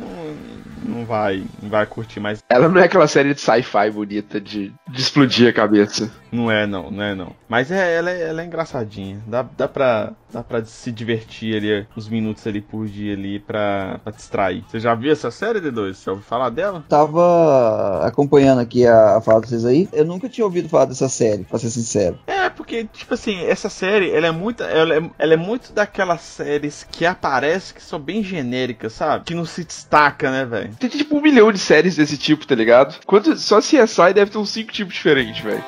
não, 0.86 0.96
não 0.98 1.06
vai, 1.06 1.44
não 1.62 1.70
vai 1.70 1.83
curtir 1.86 2.20
mais. 2.20 2.44
Ela 2.50 2.68
não 2.68 2.80
é 2.80 2.86
aquela 2.86 3.08
série 3.08 3.34
de 3.34 3.42
sci-fi 3.42 3.90
bonita 3.92 4.40
de, 4.40 4.74
de 4.90 5.02
explodir 5.02 5.50
a 5.50 5.54
cabeça. 5.54 6.12
Não 6.34 6.52
é 6.52 6.66
não, 6.66 6.90
não 6.90 7.04
é 7.04 7.14
não. 7.14 7.32
Mas 7.48 7.72
é, 7.72 7.96
ela, 7.96 8.10
é, 8.10 8.30
ela 8.30 8.42
é 8.42 8.46
engraçadinha. 8.46 9.22
Dá, 9.28 9.44
dá, 9.44 9.68
pra, 9.68 10.14
dá 10.32 10.44
pra 10.44 10.66
se 10.66 10.92
divertir 10.92 11.56
ali, 11.56 11.88
uns 11.96 12.10
minutos 12.10 12.46
ali 12.48 12.60
por 12.60 12.88
dia 12.88 13.14
ali 13.14 13.40
pra, 13.40 14.00
pra 14.04 14.12
distrair. 14.12 14.64
Você 14.68 14.80
já 14.80 14.96
viu 14.96 15.12
essa 15.12 15.30
série, 15.30 15.62
D2? 15.62 15.94
Você 15.94 16.06
já 16.06 16.12
ouviu 16.12 16.26
falar 16.26 16.50
dela? 16.50 16.84
Tava 16.90 18.06
acompanhando 18.06 18.60
aqui 18.60 18.88
a, 18.88 19.18
a 19.18 19.22
fala 19.22 19.42
de 19.42 19.50
vocês 19.50 19.64
aí. 19.64 19.88
Eu 19.94 20.06
nunca 20.06 20.28
tinha 20.28 20.44
ouvido 20.44 20.68
falar 20.68 20.86
dessa 20.86 21.08
série, 21.08 21.44
pra 21.44 21.60
ser 21.60 21.70
sincero. 21.70 22.18
É, 22.26 22.50
porque, 22.50 22.86
tipo 22.86 23.14
assim, 23.14 23.44
essa 23.46 23.70
série, 23.70 24.10
ela 24.12 24.28
é 24.28 24.32
muito. 24.32 24.64
Ela 24.64 24.96
é, 24.96 25.12
ela 25.20 25.34
é 25.34 25.38
muito 25.38 25.72
daquelas 25.72 26.22
séries 26.22 26.88
que 26.92 27.06
aparece 27.06 27.74
que 27.74 27.84
são 27.84 28.00
bem 28.00 28.24
genéricas, 28.24 28.94
sabe? 28.94 29.26
Que 29.26 29.36
não 29.36 29.46
se 29.46 29.64
destaca, 29.64 30.32
né, 30.32 30.46
velho? 30.46 30.76
Tem 30.80 30.90
tipo 30.90 31.16
um 31.16 31.22
milhão 31.22 31.52
de 31.52 31.60
séries 31.60 31.96
desse 31.96 32.18
tipo, 32.18 32.48
tá 32.48 32.56
ligado? 32.56 32.96
Quanto, 33.06 33.38
só 33.38 33.60
CSI 33.60 34.14
deve 34.16 34.32
ter 34.32 34.38
uns 34.40 34.50
cinco 34.50 34.72
tipos 34.72 34.96
diferentes, 34.96 35.44
velho. 35.44 35.64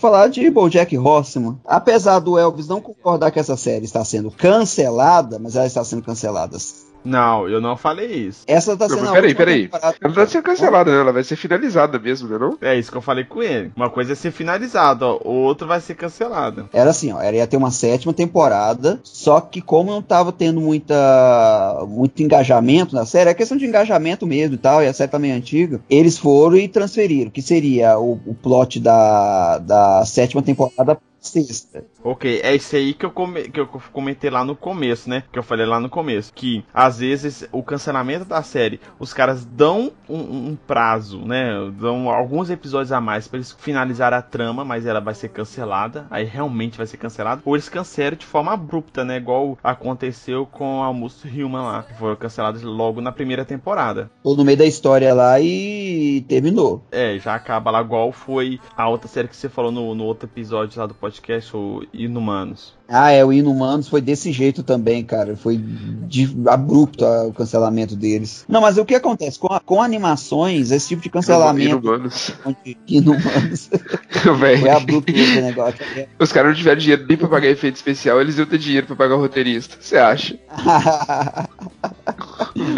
Vamos 0.00 0.16
falar 0.16 0.28
de 0.28 0.48
BoJack 0.48 0.96
Horseman. 0.96 1.58
Apesar 1.66 2.20
do 2.20 2.38
Elvis 2.38 2.68
não 2.68 2.80
concordar 2.80 3.32
que 3.32 3.40
essa 3.40 3.56
série 3.56 3.84
está 3.84 4.04
sendo 4.04 4.30
cancelada, 4.30 5.40
mas 5.40 5.56
ela 5.56 5.66
está 5.66 5.82
sendo 5.82 6.02
cancelada 6.02 6.56
Não, 7.04 7.48
eu 7.48 7.60
não 7.60 7.76
falei 7.76 8.06
isso. 8.06 8.42
Essa 8.46 8.76
tá 8.76 8.88
Não, 8.88 8.96
sendo 8.96 9.08
a 9.08 9.12
peraí, 9.12 9.30
última 9.30 9.38
peraí. 9.46 9.62
temporada. 9.62 9.96
Ela 10.00 10.08
não 10.08 10.14
tá 10.14 10.26
sendo 10.26 10.42
cancelada, 10.42 10.90
né? 10.92 11.00
Ela 11.00 11.12
vai 11.12 11.24
ser 11.24 11.36
finalizada 11.36 11.98
mesmo, 11.98 12.28
né? 12.28 12.38
Não? 12.38 12.58
É 12.60 12.78
isso 12.78 12.90
que 12.90 12.96
eu 12.96 13.02
falei 13.02 13.24
com 13.24 13.42
ele. 13.42 13.72
Uma 13.76 13.88
coisa 13.90 14.12
é 14.12 14.14
ser 14.14 14.30
finalizado, 14.30 15.04
ó. 15.04 15.20
O 15.24 15.32
outro 15.42 15.66
vai 15.66 15.80
ser 15.80 15.94
cancelado. 15.94 16.68
Era 16.72 16.90
assim, 16.90 17.12
ó, 17.12 17.20
era 17.20 17.36
ia 17.36 17.46
ter 17.46 17.56
uma 17.56 17.70
sétima 17.70 18.12
temporada, 18.12 19.00
só 19.02 19.40
que 19.40 19.60
como 19.60 19.90
não 19.90 20.02
tava 20.02 20.32
tendo 20.32 20.60
muita 20.60 21.84
muito 21.88 22.22
engajamento 22.22 22.94
na 22.94 23.04
série, 23.06 23.30
é 23.30 23.34
questão 23.34 23.56
de 23.56 23.66
engajamento 23.66 24.26
mesmo 24.26 24.54
e 24.54 24.58
tal, 24.58 24.82
e 24.82 24.86
a 24.86 24.92
série 24.92 25.10
tá 25.10 25.18
meio 25.18 25.34
antiga, 25.34 25.80
eles 25.88 26.18
foram 26.18 26.56
e 26.56 26.68
transferiram, 26.68 27.30
que 27.30 27.42
seria 27.42 27.98
o, 27.98 28.20
o 28.26 28.34
plot 28.34 28.80
da, 28.80 29.58
da 29.58 30.04
sétima 30.04 30.42
temporada 30.42 30.94
pra 30.94 31.02
sexta. 31.20 31.84
Ok, 32.02 32.40
é 32.42 32.54
isso 32.54 32.74
aí 32.76 32.94
que 32.94 33.04
eu, 33.04 33.10
come- 33.10 33.48
que 33.48 33.60
eu 33.60 33.66
comentei 33.92 34.30
lá 34.30 34.44
no 34.44 34.54
começo, 34.56 35.08
né? 35.10 35.24
Que 35.32 35.38
eu 35.38 35.42
falei 35.42 35.66
lá 35.66 35.78
no 35.80 35.88
começo. 35.88 36.32
Que 36.34 36.64
às 36.72 36.98
vezes 36.98 37.48
o 37.52 37.62
cancelamento 37.62 38.24
da 38.24 38.42
série, 38.42 38.80
os 38.98 39.12
caras 39.12 39.44
dão 39.44 39.92
um, 40.08 40.50
um 40.50 40.56
prazo, 40.66 41.20
né? 41.24 41.50
Dão 41.78 42.08
alguns 42.10 42.50
episódios 42.50 42.92
a 42.92 43.00
mais 43.00 43.26
pra 43.28 43.38
eles 43.38 43.52
finalizar 43.58 44.12
a 44.12 44.22
trama, 44.22 44.64
mas 44.64 44.86
ela 44.86 45.00
vai 45.00 45.14
ser 45.14 45.28
cancelada. 45.28 46.06
Aí 46.10 46.24
realmente 46.24 46.78
vai 46.78 46.86
ser 46.86 46.96
cancelada. 46.96 47.42
Ou 47.44 47.56
eles 47.56 47.68
cancelam 47.68 48.16
de 48.16 48.26
forma 48.26 48.52
abrupta, 48.52 49.04
né? 49.04 49.16
Igual 49.16 49.58
aconteceu 49.62 50.46
com 50.46 50.82
a 50.82 50.86
Almost 50.86 51.26
Human 51.28 51.62
lá. 51.62 51.82
Que 51.82 51.94
foram 51.94 52.16
canceladas 52.16 52.62
logo 52.62 53.00
na 53.00 53.12
primeira 53.12 53.44
temporada. 53.44 54.10
Tô 54.22 54.34
no 54.34 54.44
meio 54.44 54.58
da 54.58 54.66
história 54.66 55.12
lá 55.14 55.40
e 55.40 56.24
terminou. 56.28 56.84
É, 56.90 57.18
já 57.18 57.34
acaba 57.34 57.70
lá 57.70 57.80
igual 57.80 58.12
foi 58.12 58.60
a 58.76 58.88
outra 58.88 59.08
série 59.08 59.28
que 59.28 59.36
você 59.36 59.48
falou 59.48 59.70
no, 59.72 59.94
no 59.94 60.04
outro 60.04 60.28
episódio 60.28 60.78
lá 60.80 60.86
do 60.86 60.94
podcast, 60.94 61.07
o 61.54 61.82
Inumanos. 61.92 62.76
Ah, 62.90 63.10
é, 63.10 63.22
o 63.22 63.30
Inumanos 63.32 63.86
foi 63.88 64.00
desse 64.00 64.32
jeito 64.32 64.62
também, 64.62 65.04
cara. 65.04 65.36
Foi 65.36 65.58
de, 65.58 66.34
abrupto 66.48 67.04
ah, 67.04 67.26
o 67.26 67.32
cancelamento 67.34 67.94
deles. 67.94 68.46
Não, 68.48 68.62
mas 68.62 68.78
o 68.78 68.84
que 68.84 68.94
acontece? 68.94 69.38
Com, 69.38 69.52
a- 69.52 69.60
com 69.60 69.82
animações, 69.82 70.70
esse 70.70 70.88
tipo 70.88 71.02
de 71.02 71.10
cancelamento 71.10 71.68
Inumanos. 71.76 72.32
de 72.64 72.76
Inumanos 72.88 73.70
foi 74.38 74.68
abrupto 74.70 75.12
esse 75.12 75.40
negócio. 75.40 75.78
Os 76.18 76.32
caras 76.32 76.50
não 76.50 76.56
tiveram 76.56 76.78
dinheiro 76.80 77.04
nem 77.06 77.16
pra 77.18 77.28
pagar 77.28 77.48
efeito 77.48 77.76
especial, 77.76 78.20
eles 78.20 78.38
iam 78.38 78.46
ter 78.46 78.58
dinheiro 78.58 78.86
pra 78.86 78.96
pagar 78.96 79.16
o 79.16 79.20
roteirista. 79.20 79.76
Você 79.80 79.96
acha? 79.98 80.38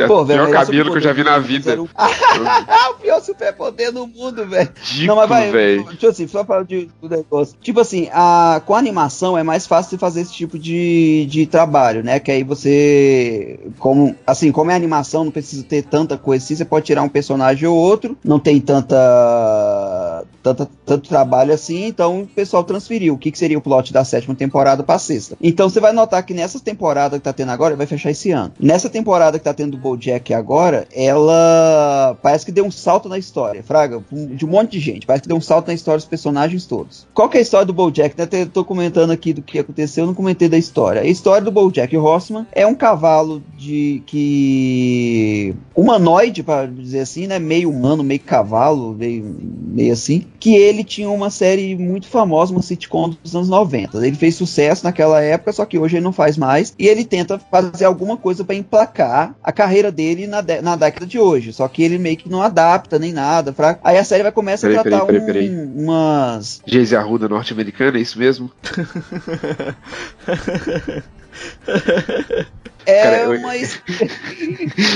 Pô, 0.07 0.25
velho, 0.25 0.43
o 0.43 0.45
esse 0.45 0.53
cabelo 0.53 0.91
que 0.91 0.99
eu 0.99 1.03
já 1.03 1.13
vi 1.13 1.25
na 1.25 1.39
vida. 1.39 1.81
o- 1.81 1.89
pior 3.01 3.21
superpoder 3.21 3.93
do 3.93 4.07
mundo, 4.07 4.47
velho. 4.47 4.71
Não, 5.07 5.17
mas 5.17 5.29
vai, 5.29 5.51
velho. 5.51 5.85
tipo 5.85 6.07
assim, 6.07 6.27
só 6.29 6.45
para 6.45 6.63
de, 6.63 6.89
do 7.01 7.09
negócio. 7.09 7.57
Tipo 7.61 7.81
assim, 7.81 8.09
a, 8.13 8.61
com 8.65 8.75
a 8.75 8.79
animação 8.79 9.37
é 9.37 9.43
mais 9.43 9.67
fácil 9.67 9.97
de 9.97 10.01
fazer 10.01 10.23
esse 10.23 10.33
tipo 10.33 10.59
de, 10.59 11.27
de 11.29 11.47
trabalho, 11.47 12.03
né? 12.03 12.21
Que 12.21 12.31
aí 12.31 12.45
você, 12.45 13.59
como, 13.79 14.15
assim, 14.27 14.53
como 14.53 14.71
é 14.71 14.75
animação, 14.75 15.25
não 15.25 15.33
precisa 15.33 15.65
ter 15.65 15.83
tanta 15.83 16.17
coisa 16.17 16.45
assim, 16.45 16.57
você 16.57 16.65
pode 16.65 16.87
tirar 16.87 17.03
um 17.03 17.09
personagem 17.09 17.67
ou 17.69 17.77
outro, 17.77 18.17
não 18.25 18.39
tem 18.39 18.61
tanta, 18.61 20.25
tanta 20.43 20.69
tanto 20.91 21.09
trabalho 21.09 21.55
assim, 21.55 21.85
então 21.85 22.23
o 22.23 22.27
pessoal 22.27 22.65
transferiu. 22.65 23.15
O 23.15 23.19
que, 23.19 23.31
que 23.31 23.39
seria 23.39 23.57
o 23.57 23.61
plot 23.61 23.93
da 23.93 24.05
sétima 24.05 24.35
temporada 24.35 24.83
pra 24.83 24.99
sexta? 24.99 25.37
Então 25.41 25.69
você 25.71 25.79
vai 25.79 25.93
notar 25.93 26.21
que 26.25 26.35
nessa 26.35 26.59
temporada 26.59 27.17
que 27.17 27.23
tá 27.23 27.33
tendo 27.33 27.53
agora, 27.53 27.77
vai 27.77 27.87
fechar 27.87 28.11
esse 28.11 28.33
ano. 28.33 28.53
Nessa 28.59 28.89
temporada 28.91 29.39
que 29.39 29.45
tá 29.45 29.55
tendo 29.55 29.70
do 29.71 29.79
BoJack 29.79 30.35
agora, 30.35 30.87
ela 30.93 32.17
parece 32.23 32.45
que 32.45 32.53
deu 32.53 32.65
um 32.65 32.71
salto 32.71 33.09
na 33.09 33.19
história, 33.19 33.62
fraga, 33.62 34.03
de 34.11 34.45
um 34.45 34.49
monte 34.49 34.73
de 34.73 34.81
gente. 34.81 35.07
Parece 35.07 35.23
que 35.23 35.29
deu 35.29 35.37
um 35.37 35.41
salto 35.41 35.69
na 35.69 35.75
história 35.75 35.99
dos 35.99 36.07
personagens 36.07 36.67
todos. 36.67 37.07
Qual 37.15 37.29
que 37.29 37.37
é 37.37 37.41
a 37.41 37.43
história 37.43 37.67
do 37.67 37.73
BoJack? 37.73 38.17
Né? 38.17 38.25
Até 38.25 38.47
Tô 38.47 38.65
comentando 38.65 39.11
aqui 39.11 39.33
do 39.33 39.43
que 39.43 39.59
aconteceu, 39.59 40.07
não 40.07 40.15
comentei 40.15 40.49
da 40.49 40.59
história. 40.59 41.03
A 41.03 41.07
história 41.07 41.45
do 41.45 41.53
BoJack 41.53 41.97
Horseman 41.97 42.47
é 42.53 42.67
um 42.67 42.75
cavalo 42.75 43.43
de 43.57 44.03
que 44.07 45.55
humanoide, 45.75 46.43
para 46.43 46.67
dizer 46.67 47.00
assim, 47.00 47.27
né? 47.27 47.39
Meio 47.39 47.71
humano, 47.71 48.03
meio 48.03 48.21
cavalo, 48.21 48.95
meio, 48.95 49.37
meio 49.41 49.93
assim. 49.93 50.27
Que 50.40 50.56
ele 50.56 50.82
tinha 50.82 51.09
uma 51.11 51.28
série 51.30 51.76
muito 51.76 52.06
famosa, 52.09 52.50
uma 52.52 52.62
sitcom 52.62 53.11
dos 53.23 53.37
anos 53.37 53.49
90. 53.50 54.04
Ele 54.06 54.16
fez 54.16 54.35
sucesso 54.35 54.82
naquela 54.85 55.20
época, 55.23 55.52
só 55.52 55.66
que 55.66 55.78
hoje 55.78 55.97
ele 55.99 56.04
não 56.04 56.12
faz 56.14 56.37
mais. 56.38 56.75
E 56.78 56.88
ele 56.88 57.04
tenta 57.04 57.38
fazer 57.38 57.85
alguma 57.85 58.16
coisa 58.16 58.42
para 58.42 58.54
emplacar 58.54 59.35
a 59.42 59.52
carreira 59.52 59.92
dele 59.92 60.26
na, 60.26 60.40
dé- 60.40 60.62
na 60.62 60.76
década 60.76 61.04
de 61.06 61.18
hoje. 61.18 61.52
Só 61.52 61.68
que 61.68 61.82
ele 61.82 61.99
meio 61.99 62.16
que 62.16 62.28
não 62.30 62.40
adapta 62.40 62.99
nem 62.99 63.12
nada. 63.12 63.52
Fra... 63.52 63.78
Aí 63.85 63.99
a 63.99 64.04
série 64.04 64.23
vai 64.23 64.32
começar 64.32 64.66
a 64.68 64.82
tratar 64.82 65.04
peraí, 65.04 65.20
peraí, 65.26 65.50
um- 65.50 65.85
umas. 65.85 66.62
Geise 66.66 66.97
Arruda 66.97 67.28
norte-americana, 67.28 67.99
é 67.99 68.00
isso 68.00 68.18
mesmo? 68.18 68.50
É 72.87 73.03
Cara, 73.03 73.16
eu- 73.24 73.38
uma. 73.40 73.57
es- 73.59 73.81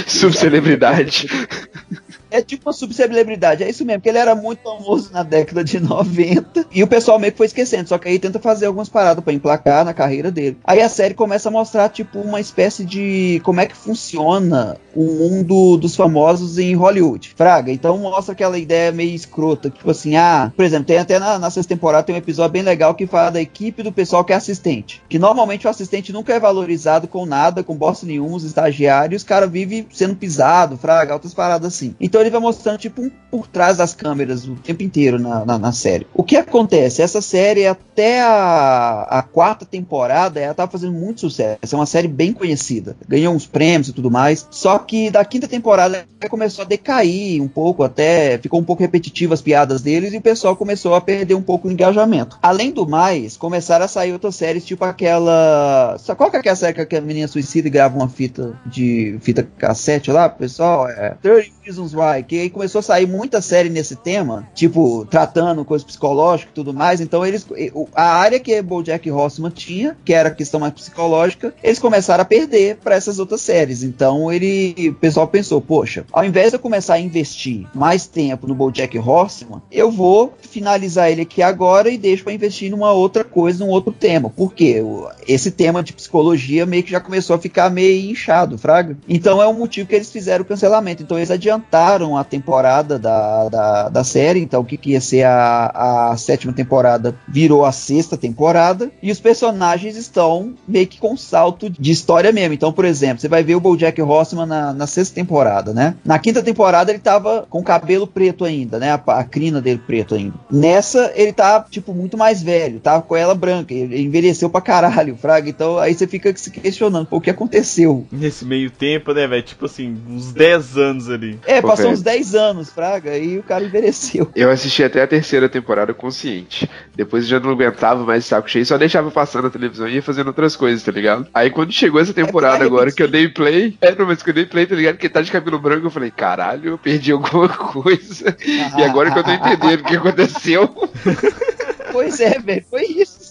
Subcelebridade. 0.07 1.29
É 2.35 2.43
tipo 2.43 2.69
uma 2.69 2.73
subcelebridade, 2.73 3.63
é 3.63 3.71
isso 3.71 3.85
mesmo, 3.85 4.01
porque 4.01 4.09
ele 4.09 4.19
era 4.19 4.35
muito 4.35 4.61
famoso 4.61 5.13
na 5.13 5.23
década 5.23 5.63
de 5.63 5.79
90 5.79 6.67
e 6.73 6.83
o 6.83 6.87
pessoal 6.89 7.17
meio 7.17 7.31
que 7.31 7.39
foi 7.39 7.47
esquecendo, 7.47 7.89
só 7.89 7.97
que 7.97 8.09
aí 8.09 8.19
tenta 8.19 8.41
fazer 8.41 8.67
algumas 8.67 8.89
paradas 8.89 9.23
pra 9.23 9.33
emplacar 9.33 9.85
na 9.85 9.95
carreira 9.95 10.33
dele. 10.33 10.59
Aí 10.65 10.81
a 10.81 10.89
série 10.89 11.15
começa 11.15 11.49
a 11.49 11.53
mostrar, 11.53 11.89
tipo, 11.91 12.19
uma 12.19 12.41
espécie 12.41 12.85
de 12.85 13.41
como 13.45 13.61
é 13.61 13.67
que 13.67 13.77
funciona 13.77 14.77
o 14.97 15.05
mundo 15.05 15.77
dos 15.77 15.95
famosos 15.95 16.59
em 16.59 16.75
Hollywood. 16.75 17.35
Fraga, 17.37 17.71
então 17.71 17.97
mostra 17.99 18.33
aquela 18.33 18.59
ideia 18.59 18.91
meio 18.91 19.15
escrota, 19.15 19.71
tipo 19.71 19.89
assim, 19.89 20.17
ah, 20.17 20.53
por 20.57 20.65
exemplo, 20.65 20.87
tem 20.87 20.99
até 20.99 21.21
na, 21.21 21.39
na 21.39 21.51
sexta 21.51 21.73
temporada 21.73 22.03
tem 22.03 22.17
um 22.17 22.19
episódio 22.19 22.51
bem 22.51 22.63
legal 22.63 22.97
que 22.97 23.07
fala 23.07 23.31
da 23.31 23.41
equipe 23.41 23.81
do 23.81 23.93
pessoal 23.93 24.25
que 24.25 24.33
é 24.33 24.37
assistente. 24.37 25.01
Que 25.09 25.21
normalmente 25.21 25.69
o 25.69 25.71
assistente 25.71 26.13
nunca 26.13 26.35
é 26.35 26.41
valorizado 26.41 27.07
com 27.07 27.25
nada, 27.25 27.63
com 27.63 27.77
bosta 27.77 28.05
nenhuma, 28.05 28.37
os 28.37 28.43
estagiários, 28.43 29.23
os 29.23 29.29
caras 29.29 29.49
vivem 29.49 29.87
sendo 29.93 30.17
pisado, 30.17 30.77
fraga, 30.77 31.15
outras 31.15 31.33
paradas 31.33 31.73
assim. 31.73 31.95
Então 32.01 32.24
ele 32.25 32.33
vai 32.33 32.41
mostrando, 32.41 32.79
tipo, 32.79 33.03
um 33.03 33.11
por 33.31 33.47
trás 33.47 33.77
das 33.77 33.95
câmeras 33.95 34.47
o 34.47 34.55
tempo 34.55 34.83
inteiro 34.83 35.19
na, 35.19 35.45
na, 35.45 35.59
na 35.59 35.73
série. 35.73 36.07
O 36.15 36.23
que 36.23 36.37
acontece? 36.37 37.03
Essa 37.03 37.21
série, 37.21 37.67
até 37.67 38.23
a, 38.23 39.07
a 39.11 39.23
quarta 39.23 39.67
temporada, 39.67 40.39
ela 40.39 40.55
tá 40.55 40.69
fazendo 40.69 40.93
muito 40.93 41.21
sucesso. 41.21 41.59
É 41.61 41.75
uma 41.77 41.87
série 41.87 42.07
bem 42.07 42.33
conhecida. 42.33 42.97
Ganhou 43.09 43.35
uns 43.35 43.47
prêmios 43.47 43.89
e 43.89 43.93
tudo 43.93 44.11
mais. 44.11 44.47
Só 44.51 44.79
que 44.79 45.11
da 45.11 45.25
quinta 45.25 45.49
temporada 45.49 46.07
começou 46.29 46.63
a 46.63 46.69
decair 46.69 47.43
um 47.43 47.49
pouco, 47.49 47.83
até 47.83 48.39
ficou 48.39 48.61
um 48.61 48.65
pouco 48.65 48.83
repetitiva 48.83 49.35
as 49.35 49.43
piadas 49.43 49.83
deles 49.83 50.13
e 50.13 50.17
o 50.17 50.23
pessoal 50.23 50.57
começou 50.57 50.95
a 50.95 51.01
perder 51.01 51.35
um 51.35 51.43
pouco 51.43 51.69
o 51.69 51.73
engajamento. 51.73 52.39
Além 52.41 52.71
do 52.71 52.89
mais, 52.89 53.37
começaram 53.37 53.85
a 53.85 53.89
sair 53.89 54.13
outras 54.13 54.37
séries, 54.37 54.65
tipo 54.65 54.85
aquela. 54.85 55.97
Qual 56.17 56.31
que 56.31 56.37
é 56.37 56.41
aquela 56.41 56.57
série 56.57 56.87
que 56.87 56.97
a 56.97 57.01
menina 57.01 57.29
suicida 57.29 57.69
e 57.69 57.71
grava 57.71 57.97
uma 57.97 58.09
fita 58.09 58.59
de 58.65 59.19
fita 59.21 59.47
cassete 59.59 60.11
lá, 60.11 60.29
pessoal? 60.29 60.89
É 60.89 61.17
30 61.21 61.51
Reasons 61.65 61.95
Why, 61.95 62.04
que 62.27 62.41
aí 62.41 62.51
começou 62.51 62.79
a 62.79 62.83
sair 62.83 63.07
muita 63.07 63.41
série 63.41 63.69
nesse 63.71 63.97
tema, 63.97 64.49
tipo, 64.55 65.07
tratando 65.07 65.65
coisa 65.65 65.85
psicológica 65.85 66.51
e 66.51 66.55
tudo 66.55 66.73
mais. 66.75 67.01
Então 67.01 67.25
eles. 67.25 67.47
o- 67.75 67.89
A 67.95 68.15
área 68.17 68.41
que 68.41 68.61
Bojack 68.63 69.11
Horseman 69.11 69.51
tinha, 69.51 69.97
que 70.05 70.13
era 70.13 70.29
a 70.29 70.35
questão 70.35 70.61
mais 70.61 70.73
psicológica, 70.73 71.55
eles 71.63 71.79
começaram 71.79 72.23
a 72.23 72.25
perder 72.25 72.77
para 72.83 72.95
essas 72.95 73.19
outras 73.19 73.41
séries. 73.41 73.83
Então 73.83 74.33
ele. 74.33 74.75
O 74.91 74.95
pessoal 74.95 75.27
pensou, 75.29 75.61
poxa, 75.61 76.05
ao 76.13 76.25
invés 76.25 76.51
de 76.51 76.57
eu 76.57 76.61
começar 76.61 76.95
a 76.95 77.01
investir 77.01 77.67
mais 77.75 78.07
tempo 78.07 78.47
no 78.47 78.55
Bojack 78.55 78.99
Horseman, 78.99 79.63
eu 79.71 79.91
vou 79.91 80.33
finalizar 80.41 81.11
ele 81.11 81.23
aqui 81.23 81.43
agora 81.43 81.89
e 81.91 81.99
deixo 81.99 82.25
para 82.25 82.33
investir 82.33 82.71
numa 82.71 82.93
outra 82.93 83.25
coisa, 83.25 83.65
num 83.65 83.71
outro 83.71 83.93
tema. 83.93 84.31
Por 84.31 84.53
quê? 84.53 84.81
O- 84.81 85.09
Esse 85.27 85.51
tema 85.51 85.83
de 85.83 85.93
psicologia 85.93 86.67
meio 86.67 86.83
que 86.83 86.91
já 86.91 87.01
começou 87.01 87.35
a 87.37 87.39
ficar 87.39 87.71
meio 87.71 88.11
inchado, 88.11 88.59
fraga. 88.59 88.97
Então 89.09 89.41
é 89.43 89.47
um 89.49 89.55
motivo 89.55 89.89
que 89.89 89.95
eles 89.95 90.11
fizeram 90.11 90.43
o 90.43 90.47
cancelamento. 90.47 91.03
Então 91.03 91.17
eles 91.19 91.31
adiantaram 91.31 91.94
a 92.03 92.25
temporada 92.25 92.99
da, 92.99 93.49
da, 93.49 93.89
da 93.89 94.05
série. 94.05 94.41
Então 94.41 94.61
o 94.61 94.65
que, 94.65 94.77
que 94.77 94.91
ia 94.91 95.01
ser 95.01 95.25
a, 95.25 96.11
a 96.11 96.17
sétima 96.17 96.53
temporada 96.53 97.15
virou 97.29 97.65
a 97.65 97.73
sexta 97.73 98.17
temporada. 98.17 98.91
E 99.03 99.11
os 99.11 99.21
personagens 99.21 99.97
estão 99.97 100.55
meio 100.67 100.87
que 100.87 100.99
com 100.99 101.17
salto 101.17 101.71
de 101.71 101.91
história 101.91 102.33
mesmo. 102.33 102.55
Então, 102.55 102.73
por 102.73 102.85
exemplo, 102.85 103.21
você 103.21 103.29
vai 103.29 103.43
ver 103.43 103.55
o 103.55 103.61
Bojack 103.61 104.01
Horseman 104.01 104.47
na, 104.47 104.73
na 104.73 104.87
sexta 104.87 105.15
temporada, 105.15 105.73
né? 105.73 105.95
Na 106.05 106.19
quinta 106.19 106.43
temporada 106.43 106.91
ele 106.91 106.99
tava 106.99 107.47
com 107.49 107.61
o 107.61 107.65
cabelo 107.65 108.07
preto 108.07 108.45
ainda, 108.45 108.79
né? 108.79 108.93
A, 108.93 109.19
a 109.19 109.25
crina 109.25 109.61
dele 109.61 109.81
preto 109.85 110.15
ainda. 110.15 110.35
Nessa 110.51 111.13
ele 111.15 111.33
tá, 111.33 111.65
tipo, 111.69 111.95
muito 111.95 112.17
mais 112.17 112.43
velho. 112.43 112.81
Tava 112.81 113.03
com 113.03 113.17
ela 113.17 113.35
branca. 113.35 113.73
Ele 113.73 114.03
envelheceu 114.03 114.51
pra 114.51 114.61
caralho, 114.61 115.17
fraga. 115.17 115.49
Então 115.49 115.79
aí 115.79 115.95
você 115.95 116.07
fica 116.07 116.35
se 116.37 116.51
questionando, 116.51 117.07
pô, 117.07 117.17
o 117.17 117.21
que 117.21 117.31
aconteceu? 117.31 118.07
Nesse 118.11 118.45
meio 118.45 118.71
tempo, 118.71 119.13
né, 119.13 119.27
velho? 119.27 119.43
Tipo 119.43 119.67
assim, 119.67 119.97
uns 120.09 120.33
10 120.33 120.77
anos 120.77 121.11
ali. 121.11 121.39
É, 121.47 121.61
Pô, 121.61 121.69
passou 121.69 121.84
velho. 121.85 121.95
uns 121.95 122.03
10 122.03 122.35
anos, 122.35 122.71
fraga, 122.71 123.17
e 123.17 123.39
o 123.39 123.43
cara 123.43 123.65
envelheceu. 123.65 124.31
Eu 124.35 124.51
assisti 124.51 124.83
até 124.83 125.03
a 125.03 125.07
terceira 125.07 125.49
temporada 125.49 125.95
consciente. 125.95 126.69
Depois 126.95 127.25
eu 127.25 127.31
já 127.31 127.41
não 127.41 127.51
aguentava 127.51 128.05
mais 128.05 128.25
saco 128.25 128.49
cheio, 128.51 128.67
só 128.67 128.77
deixava 128.79 129.11
passando 129.11 129.45
na 129.45 129.51
televisão 129.51 129.89
e 129.89 129.95
ia 129.95 130.03
fazendo 130.03 130.29
outras 130.29 130.57
coisas, 130.57 130.83
tá 130.83 130.93
ligado? 130.93 131.27
Aí 131.35 131.51
quando 131.51 131.73
chegou 131.73 132.01
essa 132.01 132.13
temporada 132.13 132.57
ficar 132.57 132.67
agora 132.67 132.93
que 132.93 133.03
eu 133.03 133.09
dei 133.09 133.29
play, 133.29 133.77
é, 133.81 133.95
não, 133.95 134.07
mas 134.07 134.23
que 134.23 134.31
eu 134.31 134.35
dei 134.35 134.47
play, 134.47 134.67
tá 134.67 134.75
ligado? 134.75 134.97
Que 134.97 135.09
tá 135.09 135.21
de 135.23 135.31
cabelo 135.31 135.59
branco, 135.59 135.87
eu 135.87 135.91
falei, 135.91 136.11
caralho, 136.11 136.71
eu 136.71 136.79
perdi 136.79 137.13
alguma 137.13 137.49
coisa. 137.73 138.37
E 138.45 138.83
agora 138.83 139.11
que 139.11 139.19
eu 139.19 139.25
tô 139.25 139.31
entendendo 139.31 139.81
o 139.81 139.85
que 139.85 139.97
aconteceu. 139.97 140.69
Pois 141.95 142.19
é, 142.19 142.41
velho, 142.41 142.65
foi 142.69 142.83
isso. 142.87 143.24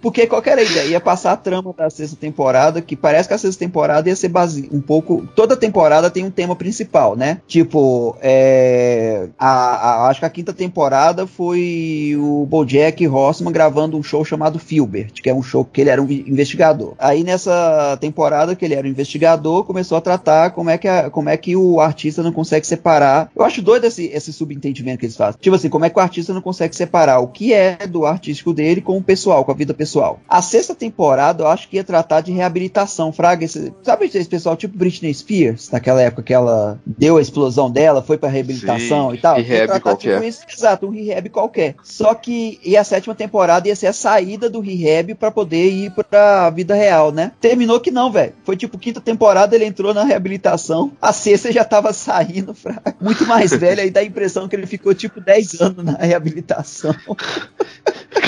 Porque 0.00 0.26
qual 0.26 0.42
que 0.42 0.50
era 0.50 0.60
a 0.60 0.64
ideia? 0.64 0.90
Ia 0.90 1.00
passar 1.00 1.32
a 1.32 1.36
trama 1.36 1.74
da 1.76 1.90
sexta 1.90 2.16
temporada, 2.16 2.80
que 2.80 2.96
parece 2.96 3.28
que 3.28 3.34
a 3.34 3.38
sexta 3.38 3.64
temporada 3.64 4.08
ia 4.08 4.16
ser 4.16 4.28
base 4.28 4.68
um 4.72 4.80
pouco. 4.80 5.26
Toda 5.34 5.56
temporada 5.56 6.10
tem 6.10 6.24
um 6.24 6.30
tema 6.30 6.56
principal, 6.56 7.16
né? 7.16 7.40
Tipo, 7.46 8.16
é, 8.20 9.28
a, 9.38 9.48
a, 9.48 10.08
acho 10.08 10.20
que 10.20 10.26
a 10.26 10.30
quinta 10.30 10.52
temporada 10.52 11.26
foi 11.26 12.16
o 12.18 12.46
Bojack 12.46 13.06
Horseman 13.06 13.52
gravando 13.52 13.96
um 13.96 14.02
show 14.02 14.24
chamado 14.24 14.58
Filbert, 14.58 15.12
que 15.22 15.28
é 15.28 15.34
um 15.34 15.42
show 15.42 15.64
que 15.64 15.80
ele 15.80 15.90
era 15.90 16.02
um 16.02 16.10
investigador. 16.10 16.94
Aí 16.98 17.22
nessa 17.22 17.96
temporada 18.00 18.56
que 18.56 18.64
ele 18.64 18.74
era 18.74 18.86
um 18.86 18.90
investigador, 18.90 19.64
começou 19.64 19.98
a 19.98 20.00
tratar 20.00 20.50
como 20.50 20.70
é 20.70 20.78
que, 20.78 20.88
a, 20.88 21.10
como 21.10 21.28
é 21.28 21.36
que 21.36 21.56
o 21.56 21.80
artista 21.80 22.22
não 22.22 22.32
consegue 22.32 22.66
separar. 22.66 23.30
Eu 23.36 23.44
acho 23.44 23.62
doido 23.62 23.84
esse, 23.84 24.06
esse 24.06 24.32
subentendimento 24.32 24.98
que 24.98 25.06
eles 25.06 25.16
fazem. 25.16 25.40
Tipo 25.40 25.56
assim, 25.56 25.68
como 25.68 25.84
é 25.84 25.90
que 25.90 25.98
o 25.98 26.02
artista 26.02 26.32
não 26.32 26.40
consegue 26.40 26.74
separar 26.74 27.20
o 27.20 27.28
que 27.28 27.52
é 27.52 27.86
do 27.86 28.06
artístico 28.06 28.52
dele 28.52 28.80
com 28.80 28.96
o 28.96 29.02
pessoal, 29.02 29.44
com 29.44 29.52
a 29.52 29.54
vida 29.54 29.74
pessoal. 29.74 29.89
A 30.28 30.42
sexta 30.42 30.74
temporada 30.74 31.42
eu 31.42 31.48
acho 31.48 31.68
que 31.68 31.76
ia 31.76 31.84
tratar 31.84 32.20
de 32.20 32.32
reabilitação, 32.32 33.12
Fraga. 33.12 33.44
Esse, 33.44 33.72
sabe 33.82 34.06
esse 34.06 34.28
pessoal 34.28 34.56
tipo 34.56 34.76
Britney 34.76 35.12
Spears, 35.12 35.70
naquela 35.70 36.00
época 36.02 36.22
que 36.22 36.34
ela 36.34 36.78
deu 36.86 37.16
a 37.16 37.22
explosão 37.22 37.70
dela, 37.70 38.02
foi 38.02 38.18
pra 38.18 38.28
reabilitação 38.28 39.10
Sim, 39.10 39.16
e 39.16 39.20
tal? 39.20 39.36
Rehab 39.36 39.80
qualquer. 39.80 40.20
Tipo 40.20 40.52
exato, 40.52 40.86
um 40.86 40.90
rehab 40.90 41.28
qualquer. 41.28 41.74
Só 41.82 42.14
que 42.14 42.60
e 42.64 42.76
a 42.76 42.84
sétima 42.84 43.14
temporada 43.14 43.68
ia 43.68 43.76
ser 43.76 43.88
a 43.88 43.92
saída 43.92 44.48
do 44.48 44.60
rehab 44.60 45.14
para 45.14 45.30
poder 45.30 45.70
ir 45.70 45.90
pra 45.90 46.50
vida 46.50 46.74
real, 46.74 47.12
né? 47.12 47.32
Terminou 47.40 47.80
que 47.80 47.90
não, 47.90 48.10
velho. 48.10 48.32
Foi 48.44 48.56
tipo 48.56 48.78
quinta 48.78 49.00
temporada, 49.00 49.54
ele 49.54 49.64
entrou 49.64 49.94
na 49.94 50.04
reabilitação. 50.04 50.92
A 51.00 51.12
sexta 51.12 51.52
já 51.52 51.64
tava 51.64 51.92
saindo, 51.92 52.54
fraga. 52.54 52.94
Muito 53.00 53.26
mais 53.26 53.52
velho, 53.54 53.80
aí 53.80 53.90
dá 53.90 54.00
a 54.00 54.04
impressão 54.04 54.48
que 54.48 54.56
ele 54.56 54.66
ficou 54.66 54.94
tipo 54.94 55.20
10 55.20 55.60
anos 55.60 55.84
na 55.84 55.92
reabilitação. 55.92 56.94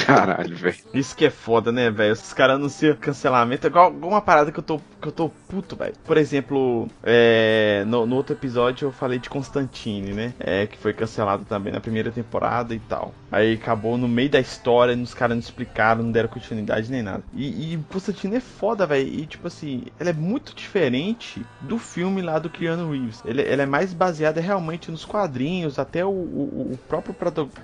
Caralho, 0.07 0.57
velho. 0.57 0.77
Isso 0.95 1.15
que 1.17 1.27
é 1.27 1.31
foda, 1.31 1.52
né, 1.73 1.91
velho? 1.91 2.13
Esses 2.13 2.33
caras 2.33 2.57
anunciam 2.57 2.97
cancelamento. 2.97 3.67
É 3.67 3.71
igual, 3.71 3.93
igual 3.93 4.13
uma 4.13 4.23
parada 4.23 4.51
que 4.51 4.59
eu 4.59 4.63
tô, 4.63 4.81
que 5.03 5.09
eu 5.09 5.13
tô 5.13 5.29
puto, 5.49 5.77
velho. 5.77 5.95
Por 6.05 6.17
exemplo, 6.17 6.89
é, 7.03 7.85
no, 7.87 8.07
no, 8.07 8.17
outro 8.17 8.35
episódio 8.35 8.87
eu 8.87 8.93
falei 8.93 9.19
de 9.19 9.29
Constantine, 9.29 10.13
né? 10.13 10.33
É, 10.39 10.67
que 10.67 10.79
foi 10.79 10.93
cancelado 10.93 11.45
também 11.45 11.73
na 11.73 11.81
primeira 11.81 12.11
temporada 12.11 12.75
e 12.75 12.79
tal. 12.79 13.13
Aí 13.31 13.55
acabou 13.55 13.99
no 13.99 14.09
meio 14.09 14.31
da 14.31 14.41
história, 14.41 14.97
os 14.97 15.13
caras 15.13 15.37
não 15.37 15.43
explicaram, 15.43 16.05
não 16.05 16.13
deram 16.13 16.29
continuidade 16.29 16.91
nem 16.91 17.03
nada. 17.03 17.23
E, 17.35 17.75
e 17.75 17.79
Constantine 17.91 18.37
é 18.37 18.41
foda, 18.41 18.87
velho. 18.87 19.09
E 19.09 19.27
tipo 19.27 19.49
assim, 19.49 19.85
ele 19.99 20.11
é 20.11 20.13
muito 20.13 20.55
diferente 20.55 21.45
do 21.61 21.79
filme 21.79 22.23
lá 22.23 22.39
do 22.39 22.49
Keanu 22.49 22.93
Reeves. 22.93 23.23
Ele, 23.25 23.43
ele 23.43 23.63
é 23.63 23.67
mais 23.67 23.93
baseado 23.93 24.39
realmente 24.39 24.91
nos 24.91 25.05
quadrinhos, 25.05 25.79
até 25.79 26.05
o, 26.05 26.11
o, 26.11 26.73
o 26.73 26.79
próprio 26.89 27.15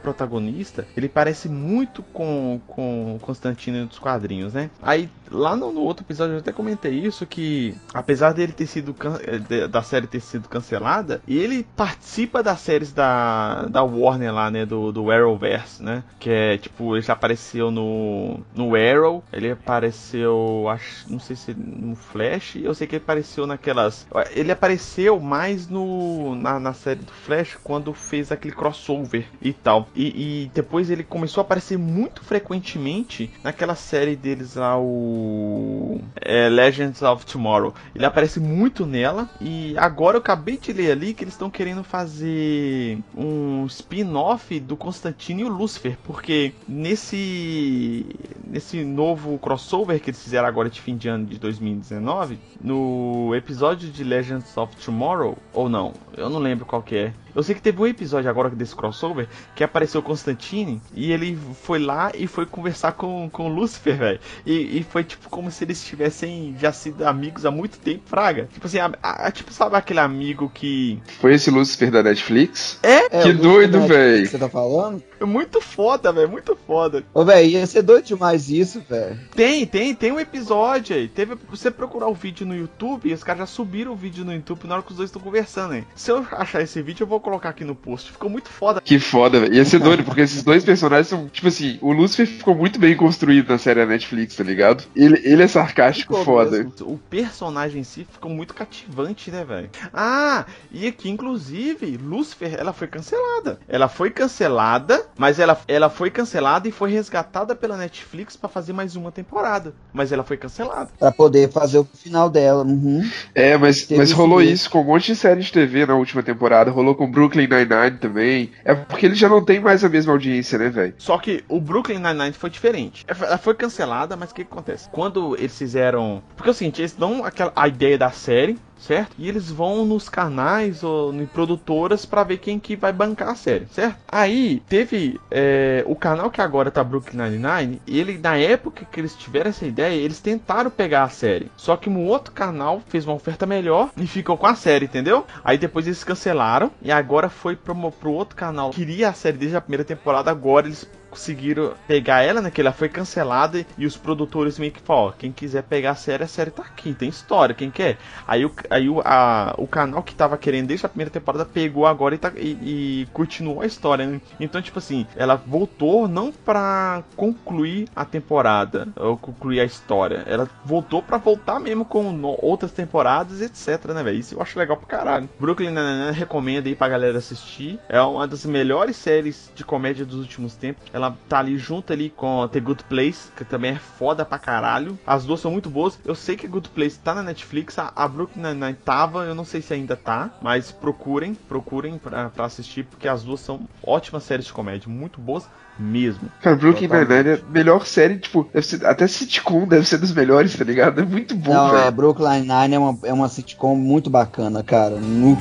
protagonista, 0.03 0.87
ele 0.97 1.09
parece 1.09 1.49
muito 1.49 2.03
com, 2.03 2.61
com 2.67 3.19
Constantino 3.23 3.87
dos 3.87 3.99
quadrinhos, 3.99 4.53
né? 4.53 4.71
Aí 4.83 5.09
lá 5.31 5.57
no, 5.57 5.73
no, 5.73 5.81
outro 5.81 6.05
episódio 6.05 6.35
eu 6.35 6.39
até 6.39 6.53
comentei 6.53 6.93
isso 6.93 7.27
que 7.29 7.75
apesar 7.93 8.33
dele 8.33 8.53
ter 8.53 8.67
sido 8.67 8.95
eh, 9.23 9.69
da 9.69 9.83
série 9.83 10.07
ter 10.07 10.21
sido 10.21 10.49
cancelada, 10.49 11.21
ele 11.27 11.67
participa 11.77 12.43
das 12.43 12.61
séries 12.61 12.93
da, 12.93 13.67
da 13.67 13.83
Warner 13.83 14.33
lá, 14.33 14.51
né, 14.51 14.65
do, 14.65 14.93
do 14.93 15.11
Arrowverse, 15.11 15.83
né? 15.83 16.03
Que 16.19 16.31
é 16.31 16.59
tipo, 16.59 16.97
ele 16.97 17.03
já 17.03 17.13
apareceu 17.13 17.71
no 17.71 18.41
no 18.55 18.75
Arrow, 18.75 19.23
ele 19.33 19.51
apareceu, 19.51 20.67
acho, 20.69 21.11
não 21.11 21.19
sei 21.19 21.37
se 21.37 21.55
no 21.55 21.95
Flash, 21.95 22.57
eu 22.57 22.75
sei 22.75 22.87
que 22.87 22.97
ele 22.97 23.03
apareceu 23.03 23.47
naquelas, 23.47 24.07
ele 24.31 24.53
apareceu 24.53 25.21
mais 25.21 25.69
no 25.69 26.35
na, 26.35 26.59
na 26.59 26.73
série 26.73 27.01
do 27.01 27.13
Flash 27.13 27.57
quando 27.63 27.93
fez 27.93 28.33
aquele 28.33 28.55
crossover 28.55 29.27
e 29.41 29.53
tal. 29.53 29.89
E, 29.95 30.45
e 30.45 30.51
depois 30.55 30.91
ele 30.91 31.05
começou 31.05 31.41
a 31.41 31.45
aparecer 31.45 31.79
muito 31.79 32.25
frequentemente 32.25 33.31
naquela 33.43 33.75
série 33.75 34.17
deles 34.17 34.55
lá, 34.55 34.79
o 34.79 36.01
é, 36.21 36.49
Legends 36.49 37.03
of 37.03 37.18
Tomorrow. 37.25 37.75
Ele 37.95 38.05
aparece 38.05 38.41
muito 38.41 38.87
nela. 38.87 39.29
E 39.41 39.77
agora 39.77 40.17
eu 40.17 40.21
acabei 40.21 40.57
de 40.57 40.73
ler 40.73 40.93
ali 40.93 41.15
que 41.15 41.25
eles 41.25 41.35
estão 41.35 41.51
querendo 41.51 41.83
fazer 41.83 42.99
um 43.17 43.67
spin-off 43.67 44.59
do 44.61 44.77
Constantino 44.77 45.41
e 45.41 45.45
o 45.45 45.49
Lucifer. 45.49 45.97
Porque 46.05 46.53
nesse, 46.69 48.07
nesse 48.47 48.85
novo 48.85 49.39
crossover 49.39 50.01
que 50.01 50.11
eles 50.11 50.23
fizeram 50.23 50.49
agora 50.49 50.71
de 50.71 50.81
fim 50.81 50.97
de 50.97 51.09
ano 51.09 51.27
de 51.27 51.39
2019, 51.39 52.39
no 52.61 53.35
episódio 53.35 53.89
de 53.89 54.05
Legends 54.05 54.57
of 54.57 54.77
Tomorrow, 54.77 55.37
ou 55.53 55.69
não, 55.69 55.93
eu 56.17 56.29
não 56.29 56.39
lembro 56.39 56.65
qual 56.65 56.83
que 56.83 56.97
é. 56.97 57.13
Eu 57.39 57.45
sei 57.45 57.55
que 57.55 57.63
teve 57.63 57.81
um 57.81 57.87
episódio 57.87 58.29
agora 58.29 58.51
desse 58.51 58.75
crossover 58.75 59.29
que 59.55 59.63
apareceu 59.63 60.01
o 60.01 60.03
Constantine 60.03 60.83
e 60.93 61.13
ele 61.13 61.39
foi 61.63 61.79
lá 61.79 62.11
e 62.13 62.27
foi 62.27 62.45
conversar 62.45 62.91
com, 62.95 63.31
com 63.31 63.49
o 63.49 63.55
Lucifer, 63.55 63.97
velho. 63.97 64.19
E, 64.45 64.79
e, 64.79 64.83
foi 64.83 65.05
tipo 65.05 65.31
como 65.31 65.49
se 65.49 65.63
eles 65.63 65.81
tivessem 65.85 66.57
já 66.59 66.73
sido 66.73 67.07
amigos 67.07 67.47
há 67.47 67.51
muito 67.53 67.79
tempo, 67.79 68.03
Fraga. 68.07 68.49
Tipo 68.53 68.67
assim, 68.67 68.81
a, 68.81 68.91
a, 69.01 69.31
tipo, 69.31 69.53
sabe 69.53 69.77
aquele 69.77 70.01
amigo 70.01 70.51
que. 70.53 71.01
Foi 71.21 71.33
esse 71.33 71.49
Lucifer 71.49 71.93
da 71.93 72.03
Netflix? 72.03 72.81
É? 72.83 73.19
é 73.19 73.23
que 73.23 73.33
doido, 73.33 73.83
velho. 73.83 74.27
Você 74.27 74.37
tá 74.37 74.49
falando? 74.49 75.01
É 75.21 75.25
muito 75.25 75.61
foda, 75.61 76.13
velho. 76.13 76.29
Muito 76.29 76.57
foda. 76.67 77.05
Ô, 77.13 77.25
velho, 77.25 77.49
ia 77.49 77.67
ser 77.67 77.83
doido 77.83 78.05
demais 78.05 78.49
isso, 78.51 78.81
velho. 78.89 79.19
Tem, 79.35 79.67
tem, 79.67 79.95
tem 79.95 80.13
um 80.13 80.21
episódio 80.21 80.97
aí. 80.97 81.09
Teve. 81.09 81.37
Você 81.51 81.71
procurar 81.71 82.09
o 82.09 82.15
vídeo 82.15 82.47
no 82.47 82.55
YouTube, 82.55 83.13
os 83.13 83.25
caras 83.25 83.41
já 83.41 83.47
subiram 83.47 83.93
o 83.93 83.97
vídeo 83.97 84.25
no 84.25 84.33
YouTube 84.33 84.67
na 84.67 84.75
hora 84.75 84.83
que 84.83 84.91
os 84.91 84.97
dois 84.97 85.09
estão 85.09 85.23
conversando, 85.23 85.75
hein? 85.75 85.87
Se 85.95 86.11
eu 86.11 86.27
achar 86.33 86.63
esse 86.63 86.81
vídeo, 86.83 87.05
eu 87.05 87.09
vou 87.09 87.21
colocar 87.21 87.49
aqui 87.51 87.65
no 87.65 87.75
post. 87.75 88.13
Ficou 88.13 88.31
muito 88.31 88.49
foda. 88.49 88.81
Que 88.81 88.99
foda, 88.99 89.41
velho. 89.41 89.55
Ia 89.55 89.65
ser 89.65 89.79
doido, 89.79 90.05
porque 90.05 90.21
esses 90.21 90.43
dois 90.43 90.65
personagens 90.65 91.09
são, 91.09 91.29
tipo 91.29 91.49
assim, 91.49 91.79
o 91.81 91.93
Lucifer 91.93 92.27
ficou 92.27 92.55
muito 92.55 92.79
bem 92.79 92.97
construído 92.97 93.49
na 93.49 93.59
série 93.59 93.81
da 93.81 93.87
Netflix, 93.87 94.37
tá 94.37 94.45
ligado? 94.45 94.85
Ele, 94.95 95.21
ele 95.25 95.43
é 95.43 95.49
sarcástico 95.49 96.15
ficou 96.15 96.25
foda. 96.25 96.59
Mesmo. 96.59 96.73
O 96.83 96.99
personagem 96.99 97.81
em 97.81 97.85
si 97.85 98.07
ficou 98.11 98.31
muito 98.31 98.55
cativante, 98.55 99.31
né, 99.31 99.45
velho? 99.45 99.71
Ah, 99.93 100.47
e 100.71 100.87
aqui, 100.87 101.09
inclusive, 101.09 101.97
Lucifer, 101.97 102.55
ela 102.55 102.73
foi 102.73 102.87
cancelada. 102.87 103.59
Ela 103.69 103.89
foi 103.89 104.11
cancelada, 104.11 105.08
mas 105.19 105.41
ela, 105.41 105.61
ela 105.67 105.91
foi 105.91 106.11
cancelada 106.11 106.69
e 106.69 106.73
foi 106.73 106.91
resgatada 106.91 107.55
pela 107.55 107.77
Netflix 107.77 108.37
para 108.37 108.49
fazer 108.49 108.73
mais 108.73 108.95
uma 108.95 109.11
temporada. 109.11 109.75
Mas 109.93 110.13
ela 110.13 110.23
foi 110.23 110.37
cancelada. 110.37 110.91
Pra 110.99 111.11
poder 111.11 111.51
fazer 111.51 111.79
o 111.79 111.85
final 111.85 112.31
dela. 112.31 112.65
Uhum. 112.65 113.03
É, 113.35 113.57
mas, 113.57 113.87
mas 113.91 114.13
rolou 114.13 114.41
isso 114.41 114.71
com 114.71 114.81
um 114.81 114.85
monte 114.85 115.07
de 115.07 115.17
série 115.17 115.41
de 115.41 115.53
TV 115.53 115.85
na 115.85 115.97
última 115.97 116.23
temporada. 116.23 116.71
Rolou 116.71 116.95
com 116.95 117.11
Brooklyn 117.11 117.49
Nine-Nine 117.49 117.99
também. 117.99 118.53
É 118.65 118.75
porque 118.75 119.07
ele 119.07 119.17
já 119.17 119.29
não 119.29 119.45
tem 119.45 119.59
mais 119.59 119.85
a 119.85 119.89
mesma 119.89 120.13
audiência, 120.13 120.57
né, 120.57 120.69
velho? 120.69 120.95
Só 120.99 121.19
que 121.19 121.45
o 121.49 121.61
Brooklyn 121.61 121.99
Nine-Nine 121.99 122.33
foi 122.33 122.51
diferente. 122.51 123.05
Ela 123.09 123.39
foi 123.39 123.55
cancelada, 123.55 124.17
mas 124.17 124.31
o 124.31 124.35
que, 124.35 124.45
que 124.45 124.53
acontece? 124.53 124.89
Quando 124.91 125.37
eles 125.37 125.59
fizeram. 125.59 126.23
Porque 126.37 126.49
é 126.49 126.53
o 126.53 126.55
seguinte, 126.55 126.81
eles 126.81 126.93
dão 126.93 127.25
aquela, 127.25 127.53
a 127.57 127.67
ideia 127.67 127.99
da 127.99 128.11
série, 128.11 128.57
certo? 128.79 129.15
E 129.19 129.29
eles 129.29 129.51
vão 129.51 129.85
nos 129.85 130.09
canais 130.09 130.83
ou 130.83 131.13
em 131.13 131.27
produtoras 131.27 132.07
para 132.07 132.25
ver 132.25 132.39
quem 132.39 132.59
que 132.59 132.77
vai 132.77 132.93
bancar 132.93 133.31
a 133.31 133.35
série, 133.35 133.67
certo? 133.73 133.99
Aí 134.11 134.63
teve 134.69 135.21
é, 135.31 135.85
o 135.87 135.95
canal 135.95 136.31
que 136.31 136.41
agora 136.41 136.71
tá 136.71 136.83
Brooklyn 136.83 137.23
Nine-Nine, 137.23 137.83
ele 137.87 138.19
na 138.19 138.37
época 138.37 138.87
que 138.91 139.01
eles 139.01 139.15
tiveram 139.15 139.51
essa 139.51 139.67
ideia, 139.67 139.95
eles 139.95 140.21
tentaram 140.21 140.71
pegar 140.71 141.05
a 141.05 141.09
série. 141.09 141.51
Só 141.57 141.77
que 141.77 141.91
um 141.91 142.07
outro 142.07 142.33
canal 142.33 142.83
fez 142.89 143.05
uma 143.05 143.15
oferta 143.15 143.47
melhor 143.47 143.91
e 143.97 144.07
ficou 144.07 144.37
com 144.37 144.47
a 144.47 144.55
série, 144.55 144.87
entendeu? 144.87 145.25
Aí 145.45 145.59
depois 145.59 145.87
eles 145.87 146.05
cancelaram 146.05 146.71
e 146.83 146.91
agora 146.91 147.29
foi 147.29 147.57
pro, 147.57 147.75
pro 147.93 148.13
outro 148.13 148.37
canal. 148.37 148.71
Queria 148.71 149.09
a 149.09 149.13
série 149.13 149.37
desde 149.37 149.57
a 149.57 149.61
primeira 149.61 149.85
temporada, 149.85 150.31
agora 150.31 150.67
eles 150.67 150.89
conseguiram 151.11 151.75
pegar 151.87 152.23
ela, 152.23 152.41
né? 152.41 152.51
Que 152.51 152.61
ela 152.61 152.73
foi 152.73 152.89
cancelada 152.89 153.65
e 153.77 153.87
os 153.87 153.97
produtores 153.97 154.59
meio 154.59 154.73
que 154.73 154.81
falam, 154.81 155.05
ó, 155.05 155.13
quem 155.13 155.33
quiser 155.33 155.63
pegar 155.63 155.93
a 155.93 155.95
série, 155.95 156.25
a 156.25 156.29
série 156.29 156.51
tá 156.51 156.63
aqui, 156.63 156.93
tem 156.95 157.09
história, 157.09 157.55
quem 157.55 157.71
quer? 157.71 157.99
Aí, 158.27 158.45
o, 158.45 158.53
aí 158.71 158.89
o, 158.89 159.01
a, 159.05 159.55
o 159.59 159.67
canal 159.67 160.03
que 160.03 160.15
tava 160.15 160.37
querendo 160.37 160.69
desde 160.69 160.87
a 160.87 160.89
primeira 160.89 161.11
temporada 161.11 161.45
pegou 161.45 161.87
agora 161.87 162.15
e, 162.15 162.19
tá, 162.19 162.33
e, 162.37 163.03
e 163.03 163.09
continuou 163.13 163.63
a 163.63 163.67
história. 163.67 164.07
Né? 164.07 164.21
Então, 164.39 164.61
tipo 164.61 164.79
assim, 164.79 165.07
ela 165.17 165.37
voltou 165.37 166.09
não 166.09 166.33
pra 166.33 167.03
concluir 167.17 167.89
a 167.95 168.05
temporada, 168.05 168.89
ou 168.97 169.17
concluir 169.17 169.61
a 169.61 169.65
história, 169.65 170.25
ela 170.27 170.49
voltou 170.65 171.03
pra 171.03 171.19
voltar 171.19 171.59
mesmo 171.61 171.85
com 171.85 172.13
no, 172.13 172.39
outras 172.41 172.73
temporadas, 172.73 173.41
etc, 173.41 173.93
né, 173.93 174.03
velho? 174.03 174.19
Isso 174.19 174.35
eu 174.35 174.43
acho 174.43 174.59
legal 174.59 174.77
pra 174.77 174.87
caralho. 174.87 175.29
Brooklyn 175.39 175.71
Nine-Nine 175.71 176.13
recomendo 176.13 176.67
aí 176.67 176.75
pra 176.75 176.89
galera 176.89 177.19
assistir. 177.19 177.79
É 177.89 178.01
uma 178.01 178.27
das 178.27 178.45
melhores 178.45 178.97
séries 178.97 179.51
de 179.55 179.65
comédia 179.65 180.05
dos 180.05 180.19
últimos 180.21 180.55
tempos. 180.55 180.83
Ela 180.99 181.17
tá 181.29 181.39
ali 181.39 181.57
junto 181.57 181.93
ali 181.93 182.11
com 182.11 182.49
The 182.49 182.59
Good 182.59 182.85
Place, 182.85 183.31
que 183.37 183.45
também 183.45 183.73
é 183.73 183.79
foda 183.79 184.25
pra 184.25 184.39
caralho. 184.39 184.99
As 185.07 185.25
duas 185.25 185.39
são 185.41 185.51
muito 185.51 185.71
boas. 185.71 185.99
Eu 186.05 186.15
sei 186.15 186.37
que 186.37 186.43
The 186.43 186.53
Good 186.53 186.69
Place 186.71 186.99
tá 186.99 187.15
na 187.15 187.23
Netflix, 187.23 187.79
a, 187.79 187.93
a 187.95 188.09
Brooklyn 188.09 188.43
Nine-Nine 188.43 188.79
tava, 188.85 189.25
eu 189.25 189.35
não 189.35 189.45
sei 189.45 189.63
se 189.63 189.73
ainda 189.73 189.95
tá, 189.97 190.31
mas 190.43 190.73
procurem, 190.73 191.35
procurem 191.35 191.99
pra, 191.99 192.31
pra 192.31 192.47
assistir, 192.47 192.85
porque 192.85 193.07
as 193.07 193.23
duas 193.23 193.41
são 193.41 193.61
ótimas 193.83 194.25
séries 194.25 194.47
de 194.47 194.53
comédia, 194.53 194.89
muito 194.89 195.21
boas 195.21 195.49
mesmo. 195.79 196.29
Cara, 196.43 196.57
Brooklyn 196.57 196.89
Nine-Nine 196.89 197.29
é 197.29 197.35
a 197.35 197.51
melhor 197.51 197.87
série, 197.87 198.19
tipo, 198.19 198.49
deve 198.53 198.67
ser, 198.67 198.85
até 198.85 199.07
sitcom 199.07 199.67
deve 199.67 199.87
ser 199.87 199.99
dos 199.99 200.13
melhores, 200.13 200.57
tá 200.57 200.65
ligado? 200.65 201.01
É 201.01 201.05
muito 201.05 201.37
bom, 201.37 201.53
Não, 201.53 201.77
é, 201.77 201.91
Brooklyn 201.91 202.41
Nine 202.41 202.75
é 202.75 202.79
uma, 202.79 202.99
é 203.05 203.13
uma 203.13 203.29
sitcom 203.29 203.77
muito 203.77 204.11
bacana, 204.11 204.63
cara. 204.65 204.97
No... 204.97 205.39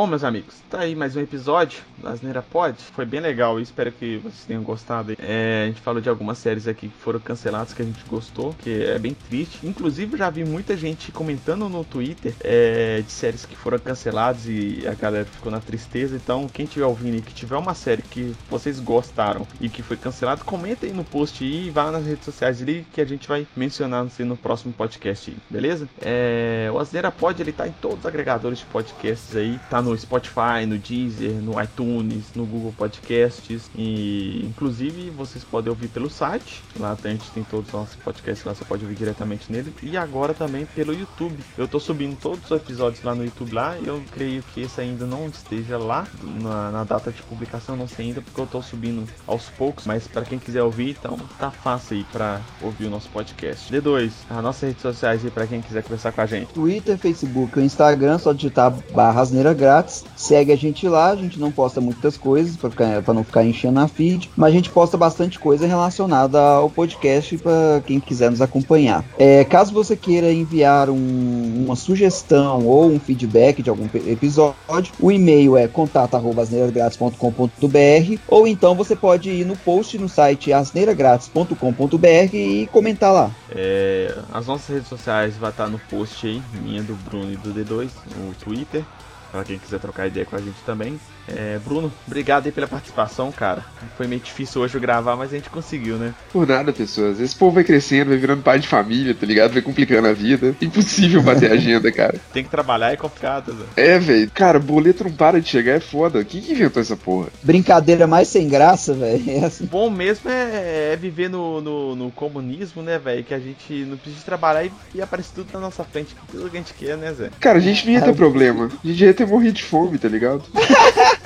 Bom, 0.00 0.06
meus 0.06 0.24
amigos, 0.24 0.54
tá 0.70 0.80
aí 0.80 0.96
mais 0.96 1.14
um 1.14 1.20
episódio 1.20 1.82
da 1.98 2.12
Asneira 2.12 2.40
Pod. 2.40 2.74
Foi 2.94 3.04
bem 3.04 3.20
legal 3.20 3.60
espero 3.60 3.92
que 3.92 4.16
vocês 4.16 4.46
tenham 4.46 4.62
gostado. 4.62 5.14
É, 5.18 5.64
a 5.64 5.66
gente 5.66 5.82
falou 5.82 6.00
de 6.00 6.08
algumas 6.08 6.38
séries 6.38 6.66
aqui 6.66 6.88
que 6.88 6.96
foram 7.02 7.20
canceladas 7.20 7.74
que 7.74 7.82
a 7.82 7.84
gente 7.84 8.02
gostou, 8.08 8.54
que 8.54 8.82
é 8.82 8.98
bem 8.98 9.14
triste. 9.28 9.58
Inclusive, 9.62 10.16
já 10.16 10.30
vi 10.30 10.42
muita 10.42 10.74
gente 10.74 11.12
comentando 11.12 11.68
no 11.68 11.84
Twitter 11.84 12.34
é, 12.40 13.02
de 13.02 13.12
séries 13.12 13.44
que 13.44 13.54
foram 13.54 13.78
canceladas 13.78 14.46
e 14.46 14.84
a 14.86 14.94
galera 14.94 15.26
ficou 15.26 15.52
na 15.52 15.60
tristeza. 15.60 16.16
Então, 16.16 16.48
quem 16.48 16.64
tiver 16.64 16.86
ouvindo 16.86 17.18
e 17.18 17.20
que 17.20 17.34
tiver 17.34 17.58
uma 17.58 17.74
série 17.74 18.00
que 18.00 18.34
vocês 18.48 18.80
gostaram 18.80 19.46
e 19.60 19.68
que 19.68 19.82
foi 19.82 19.98
cancelada, 19.98 20.42
comenta 20.42 20.86
aí 20.86 20.94
no 20.94 21.04
post 21.04 21.44
e 21.44 21.68
vá 21.68 21.90
nas 21.90 22.06
redes 22.06 22.24
sociais 22.24 22.62
ali 22.62 22.86
que 22.90 23.02
a 23.02 23.04
gente 23.04 23.28
vai 23.28 23.46
mencionar 23.54 24.06
assim, 24.06 24.24
no 24.24 24.34
próximo 24.34 24.72
podcast 24.72 25.36
beleza? 25.50 25.86
É, 26.00 26.70
o 26.72 26.78
Asneira 26.78 27.10
Pod 27.10 27.42
ele 27.42 27.52
tá 27.52 27.68
em 27.68 27.72
todos 27.72 27.98
os 27.98 28.06
agregadores 28.06 28.60
de 28.60 28.64
podcasts 28.64 29.36
aí, 29.36 29.60
tá 29.68 29.82
no 29.82 29.89
Spotify, 29.96 30.66
no 30.66 30.78
Deezer, 30.78 31.32
no 31.32 31.60
iTunes, 31.62 32.24
no 32.34 32.44
Google 32.44 32.74
Podcasts 32.76 33.70
e 33.74 34.44
inclusive 34.46 35.10
vocês 35.10 35.44
podem 35.44 35.70
ouvir 35.70 35.88
pelo 35.88 36.10
site, 36.10 36.62
lá 36.78 36.96
a 37.02 37.08
gente 37.08 37.30
tem 37.30 37.44
todos 37.44 37.68
os 37.68 37.72
nossos 37.72 37.96
podcasts 37.96 38.44
lá, 38.44 38.54
você 38.54 38.64
pode 38.64 38.84
ouvir 38.84 38.96
diretamente 38.96 39.50
nele 39.50 39.74
e 39.82 39.96
agora 39.96 40.34
também 40.34 40.66
pelo 40.66 40.92
YouTube. 40.92 41.38
Eu 41.56 41.66
tô 41.66 41.80
subindo 41.80 42.16
todos 42.20 42.44
os 42.44 42.50
episódios 42.50 43.02
lá 43.02 43.14
no 43.14 43.24
YouTube 43.24 43.52
lá 43.52 43.76
e 43.78 43.86
eu 43.86 44.02
creio 44.12 44.42
que 44.42 44.62
esse 44.62 44.80
ainda 44.80 45.06
não 45.06 45.26
esteja 45.26 45.78
lá 45.78 46.06
na, 46.42 46.70
na 46.70 46.84
data 46.84 47.10
de 47.10 47.22
publicação, 47.22 47.76
não 47.76 47.88
sei 47.88 48.06
ainda 48.06 48.20
porque 48.20 48.40
eu 48.40 48.46
tô 48.46 48.60
subindo 48.62 49.08
aos 49.26 49.48
poucos, 49.50 49.86
mas 49.86 50.06
para 50.06 50.24
quem 50.24 50.38
quiser 50.38 50.62
ouvir, 50.62 50.96
então 50.98 51.18
tá 51.38 51.50
fácil 51.50 51.96
aí 51.96 52.04
para 52.12 52.40
ouvir 52.60 52.86
o 52.86 52.90
nosso 52.90 53.08
podcast. 53.10 53.72
D2, 53.72 54.10
as 54.28 54.42
nossas 54.42 54.62
redes 54.62 54.82
sociais 54.82 55.24
aí 55.24 55.30
para 55.30 55.46
quem 55.46 55.60
quiser 55.60 55.82
conversar 55.82 56.12
com 56.12 56.20
a 56.20 56.26
gente. 56.26 56.52
Twitter, 56.52 56.98
Facebook 56.98 57.58
Instagram, 57.60 58.18
só 58.18 58.32
digitar 58.32 58.74
barra 58.92 59.20
asneira 59.20 59.54
grátis. 59.80 60.04
Segue 60.16 60.52
a 60.52 60.56
gente 60.56 60.86
lá, 60.86 61.10
a 61.10 61.16
gente 61.16 61.40
não 61.40 61.50
posta 61.50 61.80
muitas 61.80 62.16
coisas 62.16 62.56
para 62.56 63.14
não 63.14 63.24
ficar 63.24 63.44
enchendo 63.44 63.80
a 63.80 63.88
feed, 63.88 64.30
mas 64.36 64.50
a 64.50 64.52
gente 64.52 64.70
posta 64.70 64.96
bastante 64.96 65.36
coisa 65.38 65.66
relacionada 65.66 66.38
ao 66.38 66.70
podcast 66.70 67.36
para 67.38 67.82
quem 67.86 67.98
quiser 67.98 68.30
nos 68.30 68.42
acompanhar. 68.42 69.04
É, 69.18 69.42
caso 69.44 69.72
você 69.72 69.96
queira 69.96 70.30
enviar 70.32 70.88
um, 70.90 71.64
uma 71.64 71.74
sugestão 71.76 72.66
ou 72.66 72.90
um 72.90 73.00
feedback 73.00 73.62
de 73.62 73.70
algum 73.70 73.88
episódio, 74.06 74.92
o 75.00 75.10
e-mail 75.10 75.56
é 75.56 75.66
contato@asneiragratis.com.br 75.66 78.20
ou 78.28 78.46
então 78.46 78.74
você 78.74 78.94
pode 78.94 79.30
ir 79.30 79.46
no 79.46 79.56
post 79.56 79.96
no 79.98 80.08
site 80.08 80.52
asneiragratis.com.br 80.52 82.34
e 82.34 82.68
comentar 82.70 83.12
lá. 83.12 83.30
É, 83.50 84.14
as 84.32 84.46
nossas 84.46 84.68
redes 84.68 84.88
sociais 84.88 85.36
vai 85.36 85.50
estar 85.50 85.68
no 85.68 85.78
post 85.78 86.26
aí, 86.26 86.42
minha 86.62 86.82
do 86.82 86.94
Bruno 86.94 87.32
e 87.32 87.36
do 87.36 87.54
D2, 87.54 87.88
no 88.16 88.34
Twitter, 88.34 88.84
para 89.30 89.44
quem 89.44 89.58
quiser 89.58 89.80
trocar 89.80 90.06
ideia 90.06 90.26
com 90.26 90.36
a 90.36 90.40
gente 90.40 90.60
também. 90.64 90.98
É, 91.28 91.58
Bruno, 91.64 91.92
obrigado 92.06 92.46
aí 92.46 92.52
pela 92.52 92.66
participação, 92.66 93.30
cara. 93.30 93.64
Foi 93.96 94.06
meio 94.06 94.20
difícil 94.20 94.60
hoje 94.60 94.78
gravar, 94.78 95.16
mas 95.16 95.32
a 95.32 95.36
gente 95.36 95.50
conseguiu, 95.50 95.96
né? 95.96 96.14
Por 96.32 96.46
nada, 96.46 96.72
pessoas. 96.72 97.20
Esse 97.20 97.36
povo 97.36 97.54
vai 97.54 97.64
crescendo, 97.64 98.08
vai 98.08 98.18
virando 98.18 98.42
pai 98.42 98.58
de 98.58 98.68
família, 98.68 99.14
tá 99.14 99.26
ligado? 99.26 99.52
Vai 99.52 99.62
complicando 99.62 100.08
a 100.08 100.12
vida. 100.12 100.54
Impossível 100.60 101.22
bater 101.22 101.50
a 101.50 101.54
agenda, 101.60 101.90
cara. 101.92 102.18
Tem 102.32 102.42
que 102.42 102.50
trabalhar, 102.50 102.92
é 102.92 102.96
complicado, 102.96 103.52
né? 103.52 103.66
É, 103.76 103.98
velho. 103.98 104.30
Cara, 104.32 104.58
boleto 104.58 105.04
não 105.04 105.12
para 105.12 105.40
de 105.40 105.48
chegar, 105.48 105.72
é 105.72 105.80
foda. 105.80 106.24
Quem 106.24 106.40
que 106.40 106.52
inventou 106.52 106.80
essa 106.80 106.96
porra? 106.96 107.28
Brincadeira 107.42 108.06
mais 108.06 108.28
sem 108.28 108.48
graça, 108.48 108.92
velho. 108.94 109.30
É 109.30 109.44
assim. 109.44 109.66
Bom 109.66 109.90
mesmo 109.90 110.30
é, 110.30 110.92
é 110.92 110.96
viver 110.96 111.28
no, 111.28 111.60
no, 111.60 111.96
no, 111.96 112.10
comunismo, 112.10 112.82
né, 112.82 112.98
velho? 112.98 113.22
Que 113.22 113.34
a 113.34 113.38
gente 113.38 113.84
não 113.84 113.96
precisa 113.96 114.24
trabalhar 114.24 114.64
e, 114.64 114.72
e 114.94 115.02
aparece 115.02 115.30
tudo 115.32 115.48
na 115.52 115.60
nossa 115.60 115.84
frente, 115.84 116.14
tudo 116.30 116.50
que 116.50 116.56
a 116.56 116.60
gente 116.60 116.74
quer, 116.74 116.96
né, 116.96 117.12
Zé? 117.12 117.30
Cara, 117.38 117.58
a 117.58 117.60
gente 117.60 117.86
não 117.86 117.92
ia 117.92 118.00
ter 118.00 118.14
problema. 118.14 118.70
A 118.82 118.86
gente 118.86 119.04
ia 119.04 119.14
ter 119.14 119.26
morrido 119.26 119.52
de 119.52 119.62
fome, 119.62 119.98
tá 119.98 120.08
ligado? 120.08 120.42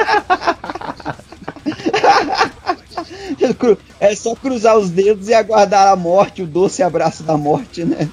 É 4.01 4.15
só 4.15 4.35
cruzar 4.35 4.77
os 4.77 4.91
dedos 4.91 5.29
e 5.29 5.35
aguardar 5.35 5.89
a 5.89 5.97
morte, 5.97 6.43
o 6.43 6.47
doce 6.47 6.83
abraço 6.83 7.23
da 7.23 7.37
morte, 7.37 7.85
né? 7.85 8.09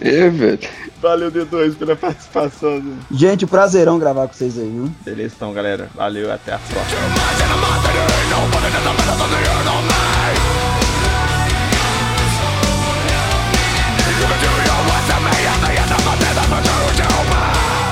É, 0.00 0.28
velho. 0.28 0.58
Valeu, 1.00 1.30
D2, 1.30 1.76
pela 1.76 1.94
participação. 1.94 2.80
Né? 2.80 2.96
Gente, 3.10 3.46
prazerão 3.46 3.98
gravar 3.98 4.26
com 4.26 4.34
vocês 4.34 4.58
aí, 4.58 4.68
viu? 4.68 4.90
Beleza, 5.04 5.34
então, 5.36 5.52
galera. 5.52 5.88
Valeu, 5.94 6.32
até 6.32 6.54
a 6.54 6.58
próxima. 6.58 6.98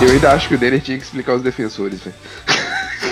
Eu 0.01 0.11
ainda 0.11 0.33
acho 0.33 0.49
que 0.49 0.55
o 0.55 0.59
Denner 0.59 0.81
tinha 0.81 0.99
que 0.99 1.05
explicar 1.05 1.35
os 1.35 1.43
defensores, 1.43 2.01
velho. 2.01 2.17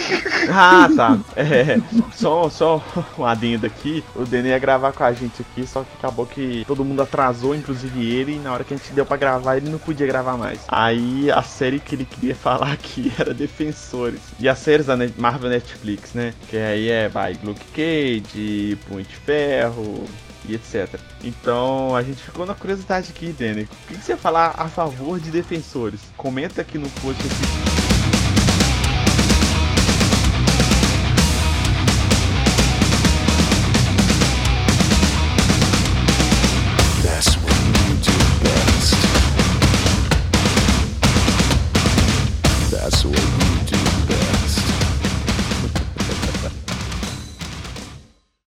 Ah, 0.57 0.89
tá. 0.95 1.19
É, 1.37 1.79
só, 2.15 2.49
só 2.49 2.83
um 3.19 3.25
adendo 3.25 3.67
aqui. 3.67 4.05
O 4.15 4.25
Denner 4.25 4.53
ia 4.53 4.59
gravar 4.59 4.93
com 4.93 5.03
a 5.03 5.13
gente 5.13 5.43
aqui, 5.43 5.67
só 5.67 5.83
que 5.83 5.97
acabou 5.99 6.27
que 6.27 6.65
todo 6.67 6.85
mundo 6.85 7.03
atrasou, 7.03 7.55
inclusive 7.55 8.05
ele, 8.05 8.37
e 8.37 8.39
na 8.39 8.53
hora 8.53 8.63
que 8.63 8.75
a 8.75 8.77
gente 8.77 8.93
deu 8.93 9.07
pra 9.07 9.17
gravar, 9.17 9.57
ele 9.57 9.71
não 9.71 9.79
podia 9.79 10.07
gravar 10.07 10.37
mais. 10.37 10.61
Aí 10.69 11.31
a 11.31 11.43
série 11.43 11.81
que 11.81 11.95
ele 11.95 12.05
queria 12.05 12.35
falar 12.37 12.73
aqui 12.73 13.13
era 13.19 13.33
Defensores. 13.33 14.21
E 14.39 14.49
as 14.49 14.59
séries 14.59 14.87
da 14.87 14.97
Marvel 15.17 15.51
Netflix, 15.51 16.13
né? 16.13 16.35
Que 16.49 16.57
aí 16.57 16.89
é, 16.91 17.09
vai, 17.09 17.39
Luke 17.43 17.65
Cage, 17.73 18.79
Punho 18.87 19.05
de 19.05 19.17
Ferro, 19.17 20.05
e 20.47 20.55
etc. 20.55 21.01
Então 21.23 21.97
a 21.97 22.03
gente 22.03 22.23
ficou 22.23 22.47
na 22.47 22.55
curiosidade 22.55 23.11
aqui, 23.11 23.33
Denner. 23.33 23.67
O 23.85 23.87
que 23.89 23.97
você 23.97 24.13
ia 24.13 24.19
falar 24.19 24.55
a 24.57 24.69
favor 24.69 25.19
de 25.19 25.31
defensores? 25.31 26.01
Comenta 26.17 26.61
aqui 26.61 26.79
no 26.79 26.89
post 26.91 27.23
aqui. 27.23 27.94